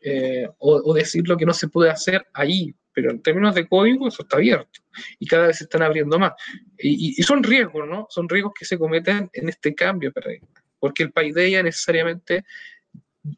[0.00, 3.66] Eh, o, o, decir lo que no se puede hacer ahí, pero en términos de
[3.66, 4.80] código eso está abierto
[5.18, 6.32] y cada vez se están abriendo más.
[6.78, 8.06] Y, y, y son riesgos, ¿no?
[8.08, 12.44] Son riesgos que se cometen en este cambio de paradigma, porque el paideia necesariamente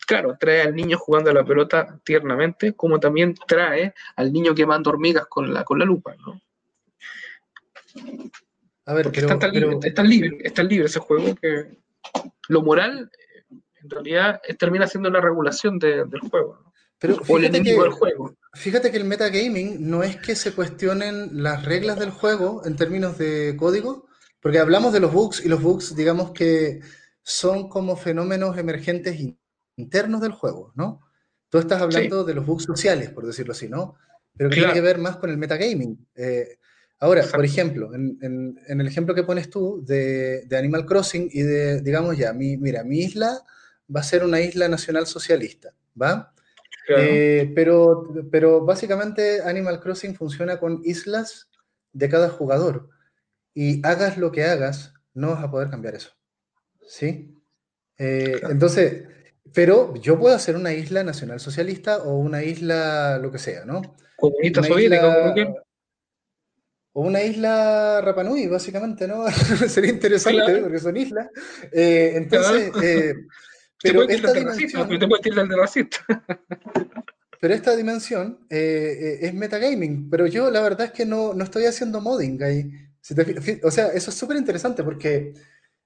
[0.06, 4.90] claro, trae al niño jugando a la pelota tiernamente, como también trae al niño quemando
[4.90, 6.40] hormigas con la, con la lupa, ¿no?
[8.86, 9.78] A ver, Porque pero, es, tan, libre,
[10.42, 11.78] es, tan libre, ese juego que
[12.48, 13.10] lo moral
[13.82, 16.58] en realidad termina siendo una regulación del juego.
[16.64, 16.70] ¿no?
[17.00, 18.36] Pero fíjate que, del juego.
[18.52, 23.16] Fíjate que el metagaming no es que se cuestionen las reglas del juego en términos
[23.16, 24.06] de código,
[24.40, 26.80] porque hablamos de los bugs y los bugs, digamos que
[27.22, 29.18] son como fenómenos emergentes
[29.76, 31.00] internos del juego, ¿no?
[31.48, 33.94] Tú estás hablando de los bugs sociales, por decirlo así, ¿no?
[34.36, 36.06] Pero que tiene que ver más con el metagaming.
[36.14, 36.58] Eh,
[36.98, 42.18] ahora, por ejemplo, en, el ejemplo que pones tú de, Animal Crossing y de, digamos
[42.18, 43.42] ya, mi, mira, mi isla
[43.94, 46.32] va a ser una isla nacional socialista, ¿va?
[46.88, 51.48] Eh, pero, pero básicamente Animal Crossing funciona con islas
[51.92, 52.88] de cada jugador.
[53.54, 56.10] Y hagas lo que hagas, no vas a poder cambiar eso.
[56.86, 57.34] ¿Sí?
[57.98, 59.04] Eh, entonces,
[59.52, 63.82] pero yo puedo hacer una isla nacional socialista o una isla lo que sea, ¿no?
[64.16, 65.34] Comunista soviética,
[66.92, 69.24] o una isla Rapanui, básicamente, ¿no?
[69.68, 71.28] Sería interesante porque son islas.
[71.72, 73.14] Eh, entonces, eh,
[73.82, 75.98] pero esta dimensión, te de racista.
[77.40, 82.00] pero esta dimensión es metagaming, pero yo la verdad es que no, no estoy haciendo
[82.00, 82.70] modding ahí.
[83.62, 85.34] o sea, eso es súper interesante porque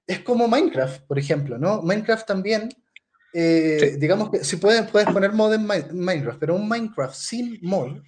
[0.07, 1.81] es como Minecraft, por ejemplo, ¿no?
[1.81, 2.69] Minecraft también
[3.37, 8.01] eh, digamos que si puedes, puedes poner mod en Minecraft, pero un Minecraft sin mod,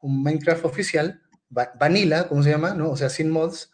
[0.00, 2.88] un Minecraft oficial, vanilla, como se llama, ¿no?
[2.90, 3.70] O sea, sin mods,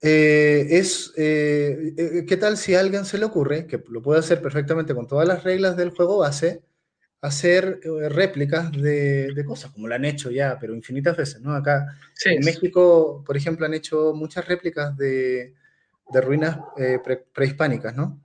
[0.00, 4.40] eh, es, eh, ¿qué tal si a alguien se le ocurre, que lo puede hacer
[4.40, 6.62] perfectamente con todas las reglas del juego base,
[7.20, 7.80] hacer
[8.10, 11.52] réplicas de, cosas, como lo han hecho ya, pero infinitas veces, ¿no?
[11.52, 11.86] Acá
[12.24, 15.54] en México, por ejemplo, han hecho muchas réplicas de,
[16.10, 16.58] de ruinas
[17.34, 18.20] prehispánicas, ¿no?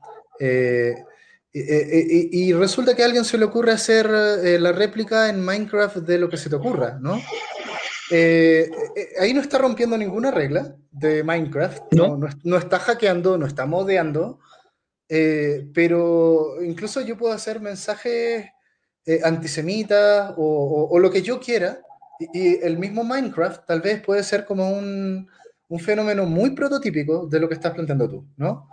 [1.56, 4.10] Y, resulta que a alguien se le ocurre hacer
[4.44, 7.22] eh, la réplica en Minecraft de lo que se te ocurra, ¿no?
[8.16, 13.48] Eh, eh, ahí no está rompiendo ninguna regla de Minecraft, no, no, está hackeando, no
[13.48, 14.40] está modeando,
[15.08, 18.46] pero incluso yo puedo hacer mensajes
[19.24, 21.82] antisemitas o, o, lo que yo quiera,
[22.20, 25.28] y, el mismo Minecraft tal vez puede ser como un,
[25.70, 28.70] un fenómeno muy prototípico de lo que estás planteando tú, ¿no?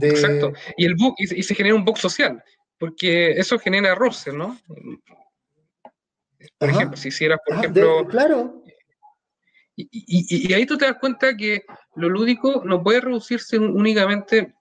[0.00, 0.52] Exacto.
[0.76, 2.42] Y, el bug, y, se genera un bug social,
[2.78, 4.58] porque eso genera roces, ¿no?
[6.58, 8.06] Por ejemplo, si hicieras, por ah, ejemplo...
[8.08, 8.59] claro.
[9.90, 11.64] Y, ahí tú te das cuenta que
[11.96, 14.54] lo lúdico no puede reducirse únicamente,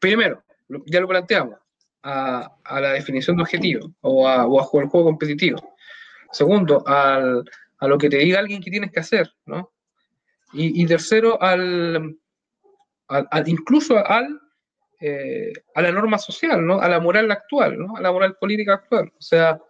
[0.00, 0.42] primero,
[0.86, 1.58] ya lo planteamos,
[2.02, 5.76] a, la definición de objetivo o a, jugar el juego competitivo.
[6.32, 7.44] Segundo, al,
[7.78, 9.72] a lo que te diga alguien que tienes que hacer, ¿no?
[10.52, 12.16] Y, tercero, al,
[13.06, 14.40] al, incluso al
[15.00, 16.80] eh, a la norma social, ¿no?
[16.80, 17.96] a la moral actual, ¿no?
[17.96, 19.12] a la moral política actual.
[19.16, 19.60] O sea,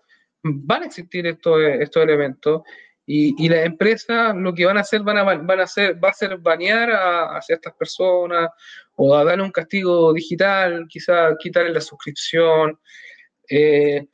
[0.42, 2.62] van a existir estos, estos elementos
[3.10, 6.10] y, y las empresas lo que van a hacer, van a, van a hacer, va
[6.10, 8.50] a ser banear a, ciertas personas
[8.96, 12.78] o a darle un castigo digital, quizá quitarle la suscripción.
[13.48, 14.06] Eh,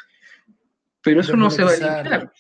[1.02, 2.32] pero eso no se va a eliminar.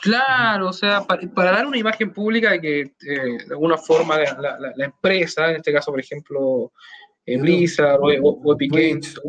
[0.00, 4.72] Claro, o sea, para, dar una imagen pública de que eh, de alguna forma la,
[4.76, 6.72] la, empresa, en este caso, por ejemplo,
[7.26, 9.20] en Blizzard o, o, Epic Games,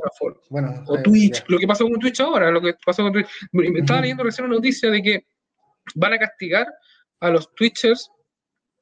[0.50, 3.28] Bueno, o Twitch, lo que pasó con Twitch ahora, lo que pasó con Twitch.
[3.52, 5.26] Me estaba leyendo recién una noticia de que
[5.96, 6.68] van a castigar
[7.20, 8.10] a los Twitchers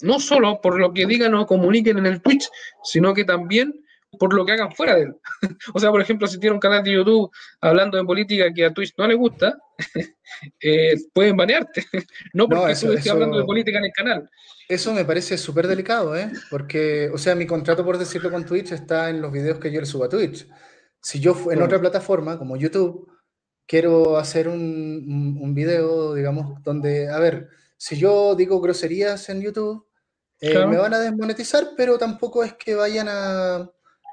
[0.01, 2.49] no solo por lo que digan o comuniquen en el Twitch,
[2.83, 3.73] sino que también
[4.19, 5.15] por lo que hagan fuera de él.
[5.73, 8.73] o sea, por ejemplo, si tiene un canal de YouTube hablando de política que a
[8.73, 9.57] Twitch no le gusta,
[10.61, 11.85] eh, pueden banearte.
[12.33, 14.29] no porque tú estés hablando de política en el canal.
[14.67, 16.31] Eso me parece súper delicado, ¿eh?
[16.49, 19.79] Porque, o sea, mi contrato, por decirlo con Twitch, está en los videos que yo
[19.79, 20.47] le subo a Twitch.
[21.01, 23.11] Si yo en otra plataforma, como YouTube,
[23.65, 29.85] quiero hacer un, un, video, digamos, donde, a ver, si yo digo groserías en YouTube,
[30.39, 33.69] eh, me van a desmonetizar, pero tampoco es que vayan a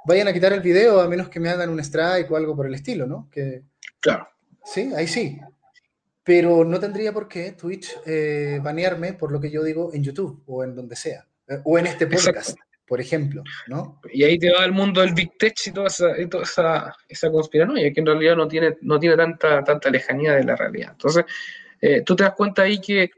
[0.09, 2.67] vayan a quitar el video a menos que me hagan un strike o algo por
[2.67, 3.29] el estilo, ¿no?
[3.31, 3.63] Que,
[4.01, 4.29] claro.
[4.65, 5.39] Sí, ahí sí.
[6.23, 10.43] Pero no tendría por qué Twitch eh, banearme por lo que yo digo en YouTube
[10.47, 11.27] o en donde sea.
[11.47, 12.57] Eh, o en este podcast,
[12.89, 14.01] por ejemplo, ¿no?
[14.13, 16.97] Y ahí te va el mundo del Big Tech y toda esa, y toda esa,
[17.09, 20.93] esa conspiranoia, que en realidad no tiene, no tiene tanta, tanta lejanía de la realidad.
[20.93, 21.25] Entonces,
[21.81, 23.11] eh, tú te das cuenta ahí que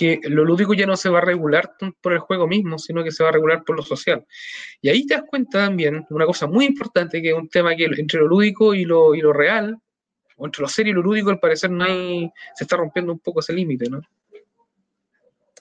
[0.00, 3.10] que lo lúdico ya no se va a regular por el juego mismo, sino que
[3.10, 4.24] se va a regular por lo social.
[4.80, 7.84] Y ahí te das cuenta también una cosa muy importante, que es un tema que
[7.84, 9.76] entre lo lúdico y lo, y lo real,
[10.36, 13.18] o entre lo serio y lo lúdico, al parecer no hay, se está rompiendo un
[13.18, 14.00] poco ese límite, ¿no?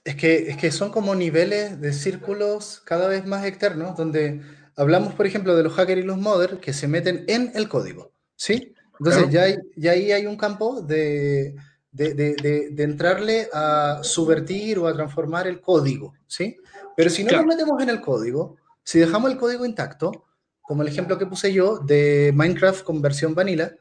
[0.10, 4.42] Es que, es que son como niveles de círculos cada vez más externos, donde
[4.76, 8.12] hablamos, por ejemplo, de los hackers y los modders que se meten en el código,
[8.36, 8.74] ¿sí?
[9.00, 9.46] Entonces ya,
[9.76, 11.56] ya ahí hay un campo de,
[11.92, 16.58] de, de, de, entrarle a subvertir o a transformar el código, ¿sí?
[16.98, 20.26] Pero si no nos metemos en el código, si dejamos el código intacto,
[20.64, 23.76] como el ejemplo que puse yo de Minecraft con versión vanilla,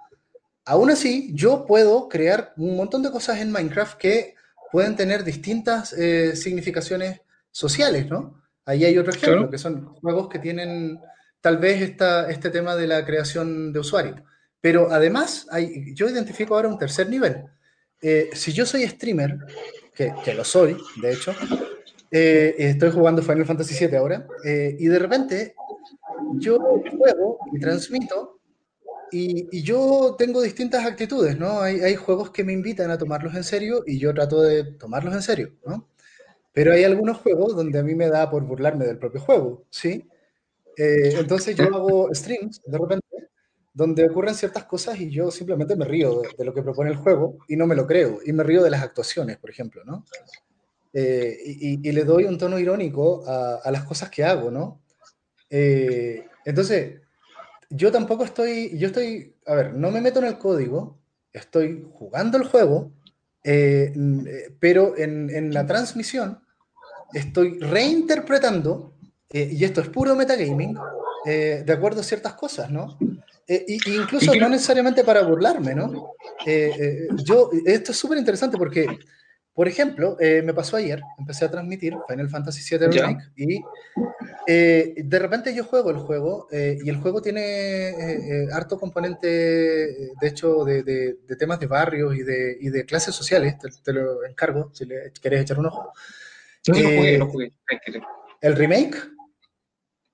[0.67, 4.35] aún así yo puedo crear un montón de cosas en Minecraft que
[4.71, 8.43] pueden tener distintas eh, significaciones sociales, ¿no?
[8.65, 11.01] Ahí hay otro ejemplo, que son juegos que tienen
[11.41, 14.23] tal vez esta, este tema de la creación de usuario.
[14.61, 17.45] Pero además, hay, yo identifico ahora un tercer nivel.
[18.03, 19.39] Eh, si yo soy streamer,
[19.95, 21.35] que, que, lo soy, de hecho,
[22.11, 25.55] eh, estoy jugando Final Fantasy VII ahora, eh, y de repente
[26.35, 26.59] yo
[26.97, 28.38] juego y transmito,
[29.13, 31.61] y, y, yo tengo distintas actitudes, ¿no?
[31.61, 35.15] Hay, hay, juegos que me invitan a tomarlos en serio y yo trato de tomarlos
[35.15, 35.89] en serio, ¿no?
[36.53, 40.09] Pero hay algunos juegos donde a mí me da por burlarme del propio juego, ¿sí?
[40.81, 43.09] entonces yo hago streams de repente
[43.79, 47.39] donde ocurren ciertas cosas y yo simplemente me río de, lo que propone el juego
[47.47, 50.05] y no me lo creo, y me río de las actuaciones, por ejemplo, ¿no?
[50.93, 54.83] Eh, y, le doy un tono irónico a, las cosas que hago, ¿no?
[55.49, 57.03] Eh, entonces,
[57.71, 60.99] yo tampoco estoy, yo estoy, a ver, no me meto en el código,
[61.33, 62.93] estoy jugando el juego,
[63.45, 63.93] eh,
[64.59, 66.41] pero en, en, la transmisión
[67.13, 68.95] estoy reinterpretando,
[69.31, 70.77] y esto es puro metagaming,
[71.25, 72.99] de acuerdo a ciertas cosas, ¿no?
[73.51, 76.13] Eh, incluso no necesariamente para burlarme, ¿no?
[76.45, 78.87] Eh, eh, yo, esto es súper interesante porque,
[79.59, 85.53] por ejemplo, me pasó ayer, empecé a transmitir Final Fantasy VII Remake y de repente
[85.53, 91.59] yo juego el juego y el juego tiene harto componente, de hecho, de, de, temas
[91.59, 95.59] de barrios y de, y de clases sociales, te, lo encargo si le querés echar
[95.59, 95.93] un ojo.
[96.69, 97.53] no jugué, no jugué.
[98.41, 98.97] ¿El remake?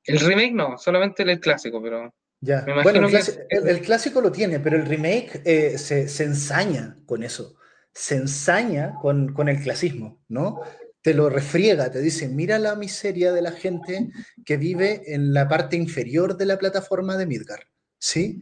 [0.04, 2.14] El remake no, solamente el clásico, pero...
[2.40, 2.64] Ya.
[2.82, 3.08] bueno,
[3.50, 7.58] el, clásico, lo tiene, pero el remake eh, se, se, ensaña con eso.
[7.94, 10.60] Se ensaña con, con, el clasismo, ¿no?
[11.00, 14.10] Te lo refriega, te dice, mira la miseria de la gente
[14.44, 17.60] que vive en la parte inferior de la plataforma de Midgar,
[17.98, 18.40] ¿sí?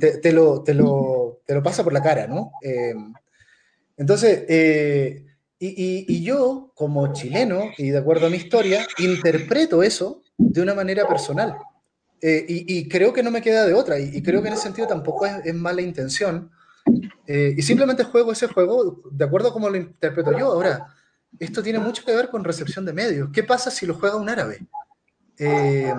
[0.00, 2.52] Te, te, lo, te, lo, te, lo, pasa por la cara, ¿no?
[2.62, 2.94] Eh,
[3.96, 5.26] entonces, eh,
[5.58, 10.62] y, y, y yo, como chileno, y de acuerdo a mi historia, interpreto eso de
[10.62, 11.56] una manera personal.
[12.22, 14.86] Eh, y, creo que no me queda de otra, y, creo que en ese sentido
[14.86, 16.50] tampoco es, mala intención.
[17.26, 20.52] Eh, y simplemente juego ese juego de acuerdo a cómo lo interpreto yo.
[20.52, 20.86] Ahora,
[21.38, 23.30] esto tiene mucho que ver con recepción de medios.
[23.32, 24.66] ¿Qué pasa si lo juega un árabe?
[25.38, 25.94] Eh,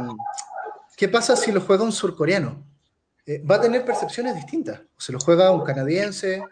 [0.98, 2.68] ¿Qué pasa si lo juega un surcoreano?
[3.50, 4.82] va a tener percepciones distintas.
[4.82, 6.44] O si lo juega un canadiense,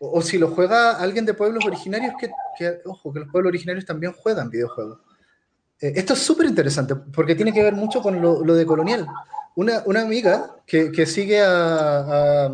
[0.00, 4.12] o, si lo juega alguien de pueblos originarios, que, ojo, que los pueblos originarios también
[4.12, 5.00] juegan videojuegos.
[5.80, 9.06] Eh, esto es súper interesante porque tiene que ver mucho con lo, de colonial.
[9.54, 12.50] Una, una amiga que, que sigue a,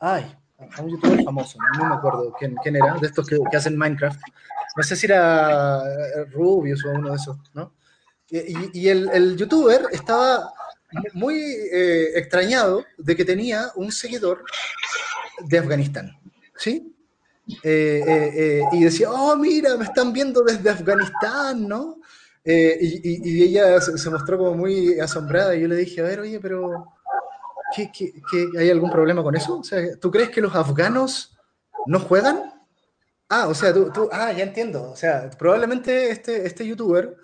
[0.00, 3.56] Ay, a un youtuber famoso, no me acuerdo quién, quién era, de estos que, que,
[3.56, 4.20] hacen Minecraft.
[4.76, 5.82] No sé si era
[6.32, 7.74] Rubius o uno de esos, ¿no?
[8.30, 10.52] Y, y el, el, youtuber estaba
[11.14, 14.44] muy eh, extrañado de que tenía un seguidor
[15.46, 16.18] de Afganistán,
[16.56, 16.94] ¿sí?
[17.62, 21.96] Eh, eh, eh, y decía, oh, mira, me están viendo desde Afganistán, ¿no?
[22.44, 26.40] Y, y, ella se, mostró como muy asombrada y yo le dije, a ver, oye,
[26.40, 26.86] pero
[27.74, 28.12] ¿qué, qué,
[28.58, 29.58] hay algún problema con eso?
[29.58, 31.36] O sea, ¿tú crees que los afganos
[31.86, 32.52] no juegan?
[33.28, 34.90] Ah, o sea, tú, tú ah, ya entiendo.
[34.90, 37.16] O sea, probablemente este, este youtuber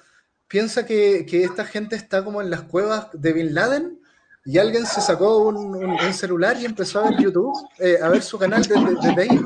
[0.49, 4.01] piensa que, que esta gente está como en las cuevas de Bin Laden
[4.47, 8.39] y alguien se sacó un, celular y empezó a ver YouTube, eh, a ver su
[8.39, 9.41] canal desde, ahí.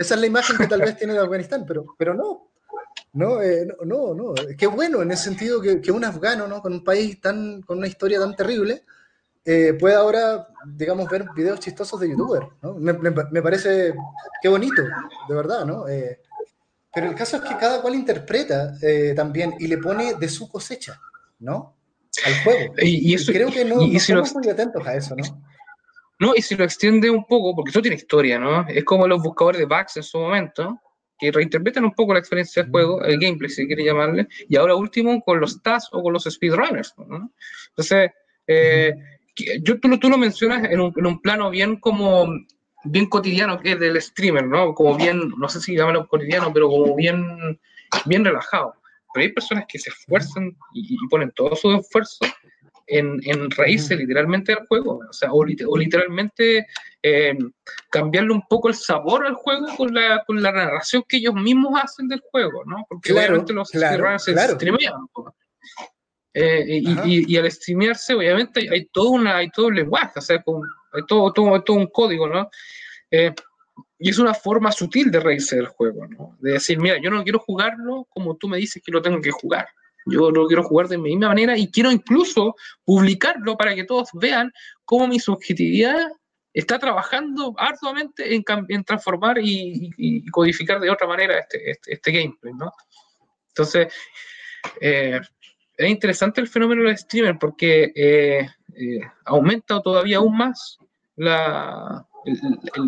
[0.00, 2.48] Esa es la imagen que tal vez tiene de Afganistán, pero, pero no.
[3.12, 6.60] No, eh, no, no, Qué bueno en ese sentido que, que, un afgano, ¿no?
[6.60, 8.84] Con un país tan, con una historia tan terrible,
[9.44, 12.74] eh, pueda ahora, digamos, ver videos chistosos de youtuber, ¿no?
[12.74, 13.94] Me, me, parece,
[14.42, 14.82] qué bonito,
[15.28, 15.84] de verdad, ¿no?
[16.92, 18.74] pero el caso es que cada cual interpreta
[19.14, 21.00] también y le pone de su cosecha,
[21.38, 21.76] ¿no?
[22.24, 22.74] al juego.
[22.82, 25.24] Y, eso, creo que no, y, si lo, muy atentos a eso, ¿no?
[26.18, 28.66] No, y si lo extiende un poco, porque eso tiene historia, ¿no?
[28.68, 30.78] Es como los buscadores de bugs en su momento,
[31.18, 34.74] que reinterpretan un poco la experiencia del juego, el gameplay, si quiere llamarle, y ahora
[34.74, 37.32] último con los TAS o con los speedrunners, ¿no?
[37.70, 38.10] Entonces,
[38.46, 38.94] eh,
[39.62, 42.28] yo, tú, tú, lo mencionas en un, en un plano bien como
[42.84, 44.74] bien cotidiano que es del streamer, ¿no?
[44.74, 47.58] Como bien, no sé si llamarlo cotidiano, pero como bien,
[48.06, 48.74] bien relajado
[49.12, 52.24] pero hay personas que se esfuerzan y, ponen todo su esfuerzo
[52.86, 56.66] en, en reírse literalmente del juego, o sea, o, literalmente
[57.02, 57.38] eh,
[57.90, 61.80] cambiarle un poco el sabor al juego con la, con la narración que ellos mismos
[61.82, 62.84] hacen del juego, ¿no?
[62.88, 65.34] Porque claro, claramente los claro, claro.
[66.32, 71.02] Eh, y, al streamearse, obviamente, hay, todo, una, hay todo un lenguaje, o sea, hay
[71.06, 72.48] todo, todo, todo un código, ¿no?
[73.10, 73.34] Eh,
[73.98, 76.36] y es una forma sutil de reírse del juego, ¿no?
[76.40, 79.30] De decir, mira, yo no quiero jugarlo como tú me dices que lo tengo que
[79.30, 79.68] jugar.
[80.06, 82.54] Yo lo quiero jugar de mi misma manera y quiero incluso
[82.84, 84.50] publicarlo para que todos vean
[84.84, 86.08] cómo mi subjetividad
[86.52, 92.54] está trabajando arduamente en, en transformar y, codificar de otra manera este, este, este gameplay,
[92.54, 92.72] ¿no?
[93.48, 93.92] Entonces,
[94.80, 95.20] eh,
[95.80, 100.78] es interesante el fenómeno del streamer porque eh, eh, aumenta todavía aún más
[101.16, 102.06] la,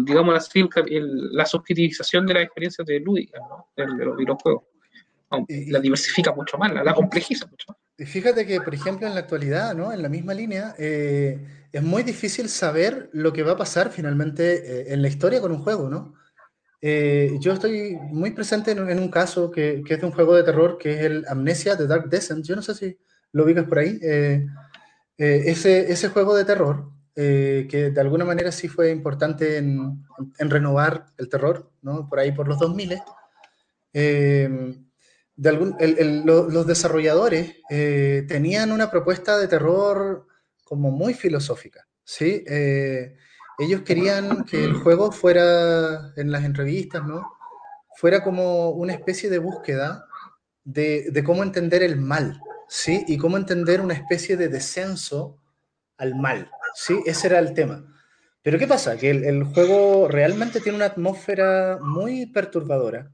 [0.05, 3.69] digamos así, la subjetivización de la experiencia de lúdica ¿no?
[3.75, 4.65] de, los videojuegos.
[5.69, 7.79] La diversifica mucho más, la, complejiza mucho más.
[7.97, 9.91] Y fíjate que, por ejemplo, en la actualidad, ¿no?
[9.91, 15.01] en la misma línea, es muy difícil saber lo que va a pasar finalmente en
[15.01, 16.15] la historia con un juego, ¿no?
[16.85, 20.43] Eh, yo estoy muy presente en, un caso que, que, es de un juego de
[20.43, 22.45] terror que es el Amnesia de Dark Descent.
[22.45, 22.99] Yo no sé si
[23.31, 24.01] lo ubicas por ahí.
[24.03, 24.45] Eh,
[25.17, 30.03] eh, ese, ese juego de terror, que de alguna manera sí fue importante en,
[30.39, 32.09] en renovar el terror, ¿no?
[32.09, 32.99] por ahí por los 2000.
[33.93, 35.77] de algún,
[36.25, 40.27] los desarrolladores tenían una propuesta de terror
[40.65, 41.87] como muy filosófica.
[42.03, 42.45] ¿sí?
[43.63, 47.33] Ellos querían que el juego fuera, en las entrevistas, ¿no?
[47.97, 50.07] Fuera como una especie de búsqueda
[50.65, 53.05] de, cómo entender el mal, ¿sí?
[53.07, 55.39] Y cómo entender una especie de descenso
[55.97, 57.01] al mal, ¿sí?
[57.07, 57.85] Ese era el tema.
[58.43, 58.97] Pero ¿qué pasa?
[58.97, 63.13] Que el, juego realmente tiene una atmósfera muy perturbadora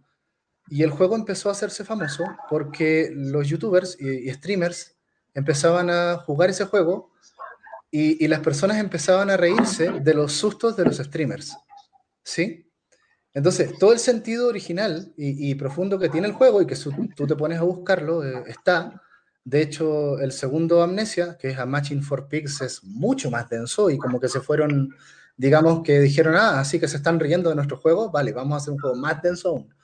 [0.68, 4.96] y el juego empezó a hacerse famoso porque los youtubers y streamers
[5.34, 7.12] empezaban a jugar ese juego
[7.90, 11.56] y, las personas empezaban a reírse de los sustos de los streamers.
[12.22, 12.70] ¿Sí?
[13.32, 16.76] Entonces, todo el sentido original y, profundo que tiene el juego y que
[17.16, 19.02] tú te pones a buscarlo eh, está.
[19.44, 23.88] De hecho, el segundo Amnesia, que es A Matching for Pigs, es mucho más denso
[23.88, 24.94] y como que se fueron,
[25.36, 28.56] digamos, que dijeron, ah, así que se están riendo de nuestro juego, vale, vamos a
[28.58, 29.74] hacer un juego más denso aún.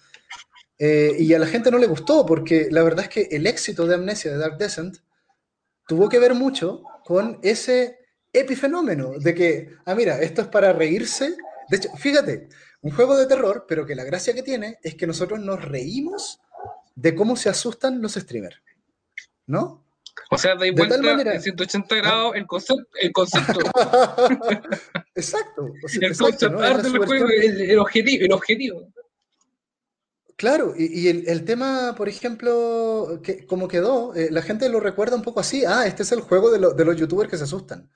[0.79, 3.87] Eh, y a la gente no le gustó porque la verdad es que el éxito
[3.87, 4.97] de Amnesia de Dark Descent
[5.87, 7.99] tuvo que ver mucho con ese
[8.33, 11.37] epifenómeno de que, ah, mira, esto es para reírse.
[11.69, 12.49] De hecho, fíjate,
[12.83, 16.41] un juego de terror, pero que la gracia que tiene es que nosotros nos reímos
[16.95, 18.61] de cómo se asustan los streamers.
[19.47, 19.85] ¿No?
[20.31, 22.87] O sea, de, vuelta tal manera, en 180 grados el concepto.
[23.01, 23.61] El concepto.
[25.15, 25.73] exacto.
[26.01, 28.93] el concepto del juego, el, objetivo, el objetivo.
[30.37, 35.23] Claro, y, el, tema, por ejemplo, que, como quedó, eh, la gente lo recuerda un
[35.23, 37.89] poco así, ah, este es el juego de, de, los youtubers que se asustan.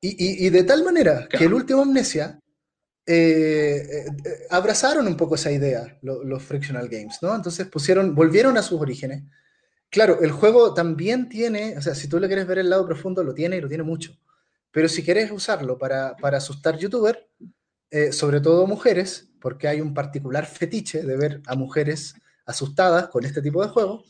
[0.00, 2.40] Y, de tal manera que el último Amnesia
[3.04, 4.06] eh, eh,
[4.48, 7.36] abrazaron un poco esa idea, los Frictional Games, ¿no?
[7.36, 9.24] Entonces pusieron, volvieron a sus orígenes.
[9.90, 13.22] Claro, el juego también tiene, o sea, si tú le quieres ver el lado profundo,
[13.22, 14.16] lo tiene y lo tiene mucho.
[14.70, 17.18] Pero si quieres usarlo para, para asustar youtubers,
[18.12, 22.14] sobre todo mujeres, porque hay un particular fetiche de ver a mujeres
[22.46, 24.04] asustadas con este tipo de juego,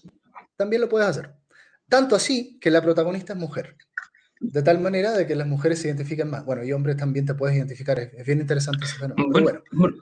[0.57, 1.35] también lo puedes hacer.
[1.89, 3.77] Tanto así que la protagonista es mujer.
[4.39, 6.45] De tal manera de que las mujeres se identifiquen más.
[6.45, 7.99] Bueno, y hombres también te puedes identificar.
[7.99, 9.29] Es, bien interesante ese fenómeno.
[9.73, 9.97] Bueno,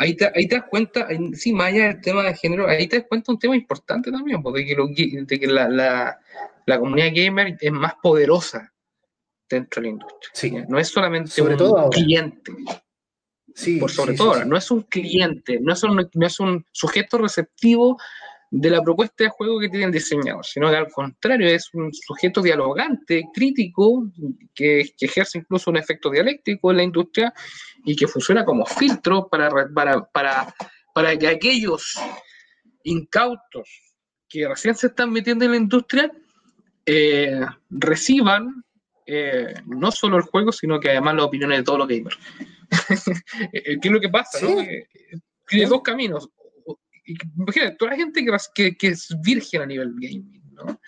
[0.00, 2.98] Ahí te, ahí te, das cuenta, sí, más allá del tema de género, ahí te
[2.98, 6.20] das cuenta un tema importante también, porque que, de que la, la,
[6.66, 8.72] la, comunidad gamer es más poderosa
[9.50, 10.30] dentro de la industria.
[10.34, 10.52] Sí.
[10.68, 12.52] No es solamente sobre un todo cliente.
[13.58, 17.18] Sí, por sobre todo no es un cliente, no es un, no es un sujeto
[17.18, 17.98] receptivo
[18.52, 22.40] de la propuesta de juego que tienen diseñado, sino que al contrario es un sujeto
[22.40, 24.04] dialogante, crítico,
[24.54, 27.34] que, ejerce incluso un efecto dialéctico en la industria
[27.84, 30.54] y que funciona como filtro para, para, para,
[30.94, 31.98] para que aquellos
[32.84, 33.68] incautos
[34.28, 36.12] que recién se están metiendo en la industria
[36.86, 37.40] eh,
[37.70, 38.64] reciban
[39.08, 42.18] eh, no solo el juego, sino que además las opiniones de todos los gamers.
[43.52, 44.38] ¿Qué es lo que pasa?
[45.46, 46.28] Tiene dos caminos
[47.36, 50.80] imagínate, toda la gente que, que, es virgen a nivel gaming, ¿no?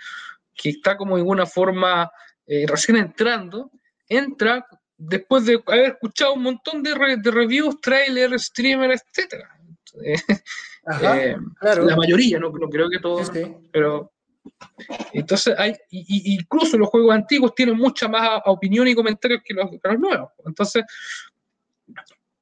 [0.55, 2.11] que está como de alguna forma
[2.47, 3.71] eh, recién entrando,
[4.09, 4.67] entra
[4.97, 6.91] después de haber escuchado un montón de,
[7.23, 9.45] de reviews, trailers, streamers, etc.
[11.03, 13.31] Eh, la mayoría, no, no creo que todos,
[13.71, 14.11] pero
[15.13, 19.81] entonces hay, incluso los juegos antiguos tienen mucha más opinión y comentarios que los, que
[19.83, 20.31] los nuevos.
[20.47, 20.85] Entonces,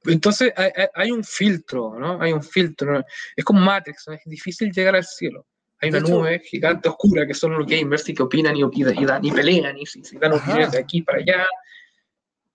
[0.04, 0.52] entonces
[0.94, 2.20] hay, un filtro, ¿no?
[2.20, 3.04] Hay un filtro.
[3.36, 4.14] Es como Matrix, ¿no?
[4.14, 5.46] es difícil llegar al cielo.
[5.80, 9.24] Hay una nube gigante oscura que son los gamers y que opinan y, y, dan,
[9.24, 9.84] y pelean y,
[10.18, 11.46] dan opiniones de aquí para allá.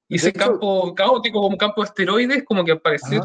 [0.10, 3.22] Y ese campo caótico como campo de esteroides como que aparece,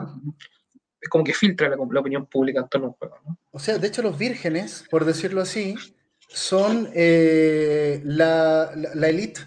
[1.00, 3.18] es como que filtra la, opinión pública en torno a un juego.
[3.26, 3.38] ¿no?
[3.50, 5.74] O sea, de hecho los vírgenes, por decirlo así,
[6.28, 9.40] son eh, la, la, elite,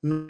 [0.00, 0.26] ¿no?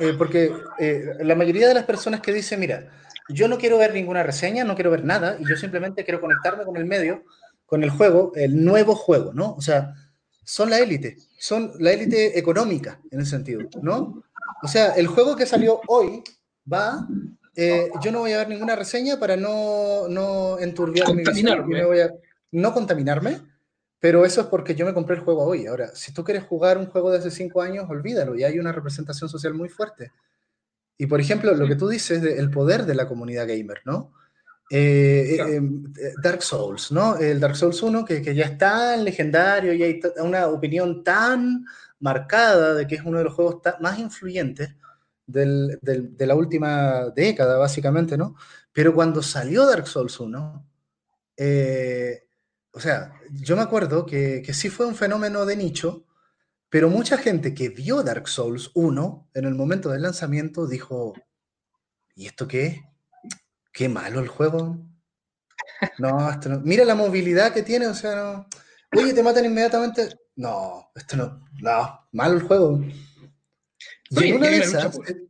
[0.00, 2.90] Eh, porque eh, la mayoría de las personas que dicen, mira,
[3.28, 6.64] yo no quiero ver ninguna reseña, no quiero ver nada, y yo simplemente quiero conectarme
[6.64, 7.24] con el medio,
[7.64, 9.54] con el juego, el nuevo juego, ¿no?
[9.54, 9.94] O sea,
[10.44, 14.22] son la élite, son la élite económica en ese sentido, ¿no?
[14.62, 16.22] O sea, el juego que salió hoy
[16.72, 17.06] va,
[18.02, 21.66] yo no voy a ver ninguna reseña para no, no enturbiar mi visión,
[22.52, 23.40] no contaminarme,
[23.98, 25.66] pero eso es porque yo me compré el juego hoy.
[25.66, 28.34] Ahora, si tú quieres jugar un juego de hace cinco años, olvídalo.
[28.36, 30.12] Y hay una representación social muy fuerte.
[30.98, 34.12] Y por ejemplo, lo que tú dices del poder de la comunidad gamer, ¿no?
[34.70, 37.16] Eh, eh, eh, Dark Souls, ¿no?
[37.16, 41.64] El Dark Souls 1, que, que, ya es tan legendario y hay una opinión tan
[42.00, 44.74] marcada de que es uno de los juegos más influyentes
[45.26, 48.36] del, del, de la última década, básicamente, ¿no?
[48.72, 50.66] Pero cuando salió Dark Souls 1,
[51.36, 52.25] eh,
[52.76, 56.04] o sea, yo me acuerdo que, que sí fue un fenómeno de nicho,
[56.68, 61.14] pero mucha gente que vio Dark Souls 1 en el momento del lanzamiento dijo,
[62.14, 62.84] ¿y esto qué
[63.76, 64.78] Qué malo el juego.
[65.98, 66.60] No, esto no.
[66.60, 68.48] Mira la movilidad que tiene, o sea, no.
[68.98, 70.18] Oye, te matan inmediatamente.
[70.34, 71.44] No, esto no.
[71.60, 72.80] No, malo el juego.
[74.08, 75.28] Y en una de esas, eh,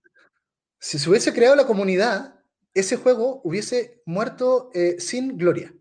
[0.78, 2.38] si se hubiese creado la comunidad,
[2.72, 5.74] ese juego hubiese muerto eh, sin gloria.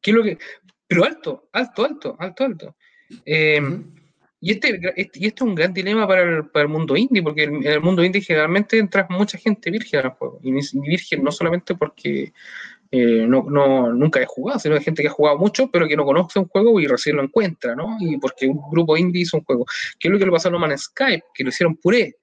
[0.00, 0.38] ¿Qué es lo que.?
[0.86, 2.76] Pero alto, alto, alto, alto, alto.
[3.24, 3.84] Em,
[4.40, 7.22] y este, este, y este es un gran dilema para el, para el mundo indie,
[7.22, 10.40] porque en el, mundo indie generalmente entra mucha gente virgen al juego.
[10.42, 12.32] Y virgen no solamente porque
[12.90, 15.96] eh, no, no, nunca he jugado, sino hay gente que ha jugado mucho, pero que
[15.96, 17.98] no conoce un juego y recién lo encuentra, ¿no?
[18.00, 19.66] Y porque un grupo indie hizo un juego.
[19.98, 21.20] ¿Qué es lo que le pasó a No Man's Sky?
[21.34, 22.16] Que lo hicieron puré.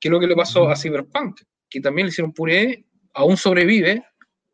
[0.00, 1.42] ¿Qué es lo que le pasó a Cyberpunk?
[1.68, 4.02] Que también le hicieron puré, aún sobrevive,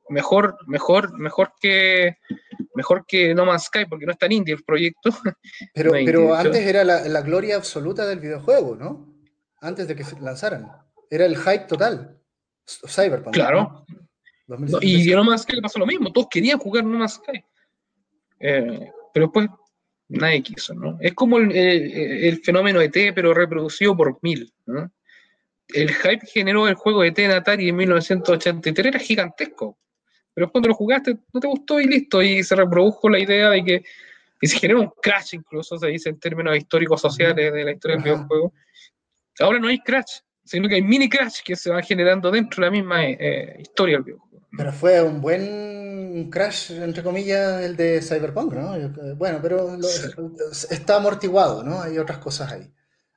[0.09, 2.19] mejor, mejor, mejor que
[2.77, 5.11] mejor que No Man's Sky, porque no es tan indie el proyecto.
[5.75, 9.15] Pero, pero antes era la, gloria absoluta del videojuego, ¿no?
[9.61, 10.71] Antes de que se lanzaran.
[11.11, 12.19] Era el hype total.
[12.65, 13.35] Cyberpunk.
[13.35, 13.85] Claro.
[14.81, 16.13] y a No Man's Sky le pasó lo mismo.
[16.13, 17.45] Todos querían jugar No Man's Sky.
[18.41, 19.49] Eh, pero después
[20.09, 20.99] nadie quiso, ¿no?
[21.01, 24.91] Es como el, el, fenómeno ET, pero reproducido por mil, ¿no?
[25.69, 29.77] El hype generó el juego ET en Atari en 1983 era gigantesco
[30.37, 33.65] pero cuando lo jugaste no te gustó y listo, y se reprodujo la idea de
[33.65, 33.85] que,
[34.39, 37.97] y se generó un crash incluso, se dice en términos históricos sociales de la historia
[37.97, 38.53] del videojuego.
[39.41, 42.67] Ahora no hay crash, sino que hay mini crash que se van generando dentro de
[42.67, 44.47] la misma eh, historia del videojuego.
[44.55, 49.17] Pero fue un buen crash, entre comillas, el de Cyberpunk, ¿no?
[49.17, 49.79] Bueno, pero
[50.71, 51.81] está amortiguado, ¿no?
[51.81, 52.71] Hay otras cosas ahí.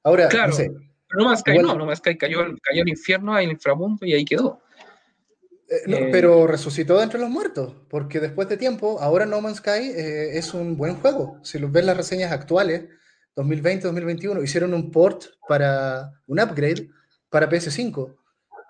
[0.06, 0.72] Ahora, claro, no sé.
[1.18, 4.62] no más cayó, no, no más cayó, cayó al infierno, al inframundo y ahí quedó.
[5.70, 9.58] Eh, eh, pero resucitó de entre los muertos, porque después de tiempo, ahora No Man's
[9.58, 11.40] Sky eh, es un buen juego.
[11.44, 12.86] Si los ves las reseñas actuales,
[13.36, 16.90] 2020-2021, hicieron un port para un upgrade
[17.30, 18.16] para PS5.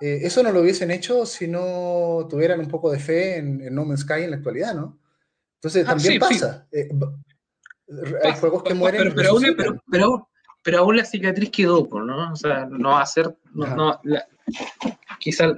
[0.02, 4.02] eso no lo hubiesen hecho si no tuvieran un poco de fe en, No Man's
[4.02, 5.00] Sky en la actualidad, ¿no?
[5.56, 6.68] Entonces ah, también pasa.
[8.24, 9.14] hay juegos que mueren.
[9.16, 10.26] Pero, aún,
[10.62, 12.34] pero, aún, la cicatriz quedó, ¿no?
[12.34, 13.34] O sea, no va a ser.
[13.54, 14.02] No,
[15.20, 15.54] quizá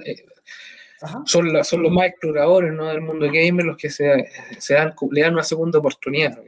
[1.26, 2.86] son, son los más exploradores ¿no?
[2.86, 4.28] del mundo gamer los que se,
[4.58, 6.38] se dan, le dan una segunda oportunidad.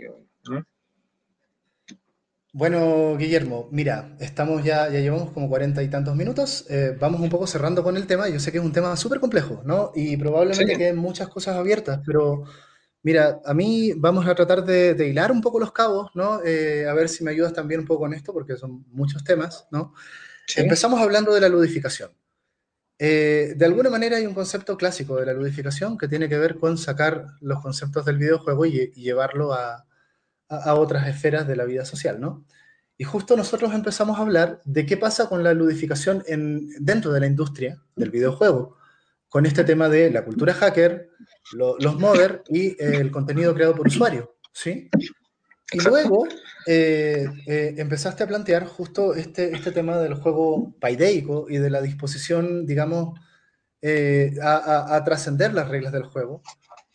[2.57, 6.65] Bueno, Guillermo, mira, estamos ya, ya llevamos como cuarenta y tantos minutos.
[6.71, 8.29] Eh, vamos un poco cerrando con el tema.
[8.29, 9.91] Yo sé que es un tema súper complejo, ¿no?
[9.93, 12.45] Y probablemente queden muchas cosas abiertas, pero
[13.03, 16.45] mira, a mí vamos a tratar de, hilar un poco los cabos, ¿no?
[16.45, 19.67] Eh, a ver si me ayudas también un poco con esto, porque son muchos temas,
[19.73, 19.93] ¿no?
[20.55, 22.13] Empezamos hablando de la ludificación.
[23.07, 26.57] Eh, de alguna manera hay un concepto clásico de la ludificación que tiene que ver
[26.57, 29.85] con sacar los conceptos del videojuego y, llevarlo a,
[30.49, 32.47] otras esferas de la vida social, ¿no?
[32.97, 37.21] Y justo nosotros empezamos a hablar de qué pasa con la ludificación en, dentro de
[37.21, 38.79] la industria del videojuego,
[39.29, 41.11] con este tema de la cultura hacker,
[41.53, 44.89] los modders y el contenido creado por usuario, ¿sí?
[45.75, 46.27] Y luego
[46.66, 51.83] eh, eh, empezaste a plantear justo este, este tema del juego paideico y de la
[51.83, 53.18] disposición, digamos,
[53.83, 56.43] eh, a, trascender las reglas del juego.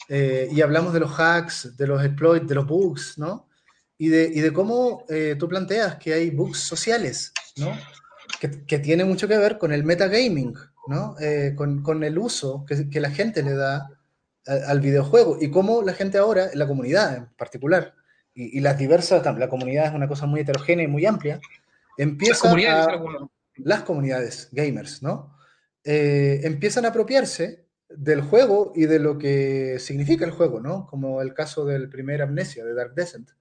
[0.10, 3.48] y hablamos de los hacks, de los exploits, de los bugs, ¿no?
[3.98, 5.06] Y de, y de cómo
[5.38, 7.78] tú planteas que hay bugs sociales, ¿no?
[8.40, 10.56] Que, que, tiene mucho que ver con el metagaming,
[10.88, 11.16] ¿no?
[11.56, 13.88] Con, con, el uso que, que, la gente le da
[14.46, 17.94] al videojuego y cómo la gente ahora, la comunidad en particular,
[18.34, 21.40] y, las diversas, la comunidad es una cosa muy heterogénea y muy amplia,
[21.98, 22.56] empiezan
[23.58, 25.36] las comunidades, gamers, ¿no?
[25.84, 30.86] Eh, empiezan a apropiarse del juego y de lo que significa el juego, ¿no?
[30.86, 33.32] Como el caso del primer Amnesia, de Dark Descent,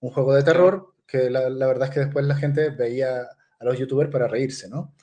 [0.00, 3.78] un juego de terror que la, verdad es que después la gente veía a los
[3.78, 4.94] youtubers para reírse, ¿no?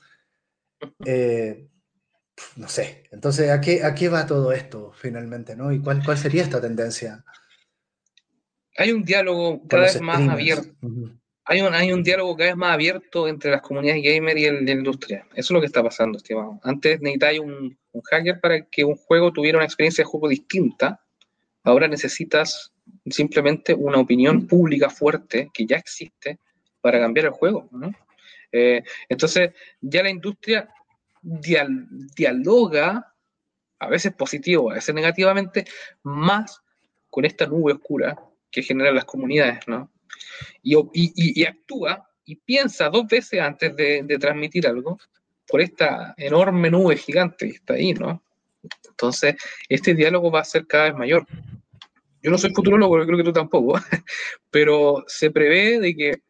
[1.04, 1.68] Eh,
[2.56, 3.04] no sé.
[3.10, 5.72] Entonces, ¿a qué, ¿a qué va todo esto finalmente, no?
[5.72, 7.22] ¿Y cuál, cuál sería esta tendencia?
[8.80, 10.70] Hay un diálogo cada vez más abierto.
[11.44, 14.72] hay, un, hay un diálogo cada vez más abierto entre las comunidades gamer y la
[14.72, 15.26] industria.
[15.32, 16.58] Eso es lo que está pasando, estimado.
[16.62, 20.98] Antes necesitáis un, un hacker para que un juego tuviera una experiencia de juego distinta.
[21.62, 22.72] Ahora necesitas
[23.04, 26.38] simplemente una opinión pública fuerte que ya existe
[26.80, 27.68] para cambiar el juego.
[27.72, 27.92] ¿no?
[28.50, 29.50] Eh, entonces,
[29.82, 30.70] ya la industria
[31.20, 33.12] dialoga,
[33.78, 35.66] a veces positivo, a veces negativamente,
[36.02, 36.62] más
[37.10, 38.16] con esta nube oscura
[38.50, 39.90] que generan las comunidades, ¿no?
[40.62, 44.98] Y, actúa y piensa dos veces antes de, transmitir algo
[45.46, 48.22] por esta enorme nube gigante que está ahí, ¿no?
[48.88, 49.36] Entonces,
[49.68, 51.26] este diálogo va a ser cada vez mayor.
[52.22, 53.80] Yo no soy futurólogo, creo que tú tampoco,
[54.50, 56.22] pero se prevé de que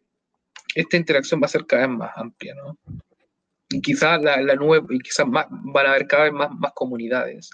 [0.75, 2.79] esta interacción va a ser cada vez más amplia, ¿no?
[3.71, 7.51] Y quizás la, nube, y quizás van a haber cada vez más, más comunidades.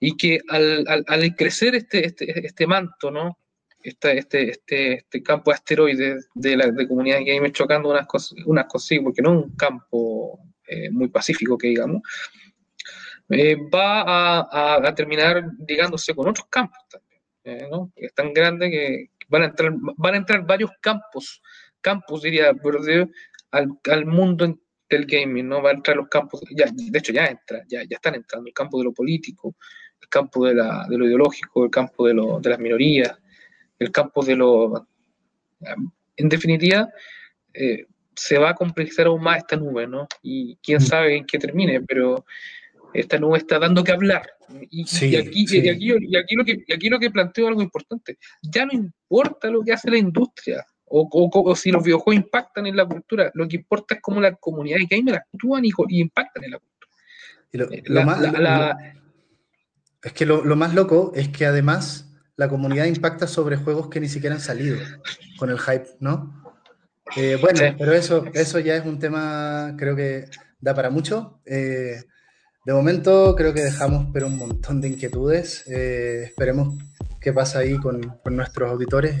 [0.00, 3.38] Y que al, al, crecer este, este, este manto, ¿no?
[3.82, 8.38] Este, este, este, este campo de asteroides de la de comunidad gamers chocando unas cosas,
[8.46, 12.02] unas cosas, porque no es un campo eh, muy pacífico, que digamos,
[13.28, 17.68] eh, va a, terminar ligándose con otros campos también, eh.
[17.96, 21.42] Es tan grande que van a entrar, van a entrar varios campos
[21.82, 22.54] campus, diría
[23.50, 24.58] al, al mundo
[24.88, 25.60] del gaming, ¿no?
[25.60, 28.54] Va a entrar los campos, ya, de hecho ya entra, ya, ya están entrando, el
[28.54, 29.56] campo de lo político,
[30.00, 33.18] el campo de, la, de lo ideológico, el campo de, lo, de las minorías,
[33.78, 34.86] el campo de lo...
[36.16, 36.88] En definitiva,
[37.54, 40.06] eh, se va a complejizar aún más esta nube, ¿no?
[40.22, 40.86] Y quién mm.
[40.86, 42.24] sabe en qué termine, pero
[42.92, 44.28] esta nube está dando que hablar.
[44.70, 48.18] Y, y, aquí, y, aquí, y, aquí, lo que, aquí lo que planteo algo importante,
[48.42, 52.86] ya no importa lo que hace la industria, o, si los videojuegos impactan en la
[52.86, 53.30] cultura.
[53.34, 57.68] Lo que importa es cómo las comunidades gamer actúan y, impactan en la cultura.
[57.74, 57.82] Eh,
[60.02, 62.11] es que lo, más loco es que además
[62.42, 64.76] la comunidad impacta sobre juegos que ni siquiera han salido
[65.38, 66.42] con el hype, ¿no?
[67.16, 70.26] Eh, bueno, pero eso, eso ya es un tema, creo que
[70.60, 71.40] da para mucho.
[71.46, 72.02] Eh,
[72.64, 75.64] de momento creo que dejamos pero un montón de inquietudes.
[75.68, 76.74] esperemos
[77.20, 79.14] qué pasa ahí con, con nuestros auditores.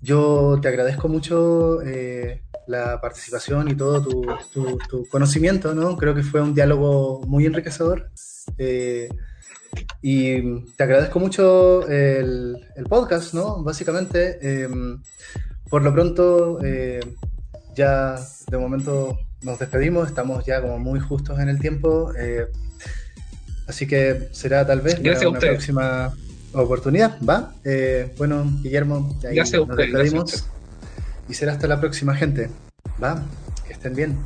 [0.00, 5.96] Yo te agradezco mucho eh, la participación y todo tu, conocimiento, ¿no?
[5.96, 8.10] Creo que fue un diálogo muy enriquecedor.
[9.74, 12.56] Eh, y te agradezco mucho el,
[12.88, 13.62] podcast, ¿no?
[13.62, 15.00] Básicamente, em,
[15.70, 17.00] por lo pronto, eh,
[17.74, 18.16] ya
[18.50, 22.12] de momento nos despedimos, estamos ya como muy justos en el tiempo.
[23.66, 26.14] así que será tal vez Gracias una próxima
[26.54, 27.54] oportunidad, ¿va?
[27.64, 30.46] Eh, bueno, Guillermo, ahí gracias nos despedimos.
[31.28, 32.50] Y será hasta la próxima, gente.
[33.02, 33.22] ¿Va?
[33.66, 34.18] Que estén bien.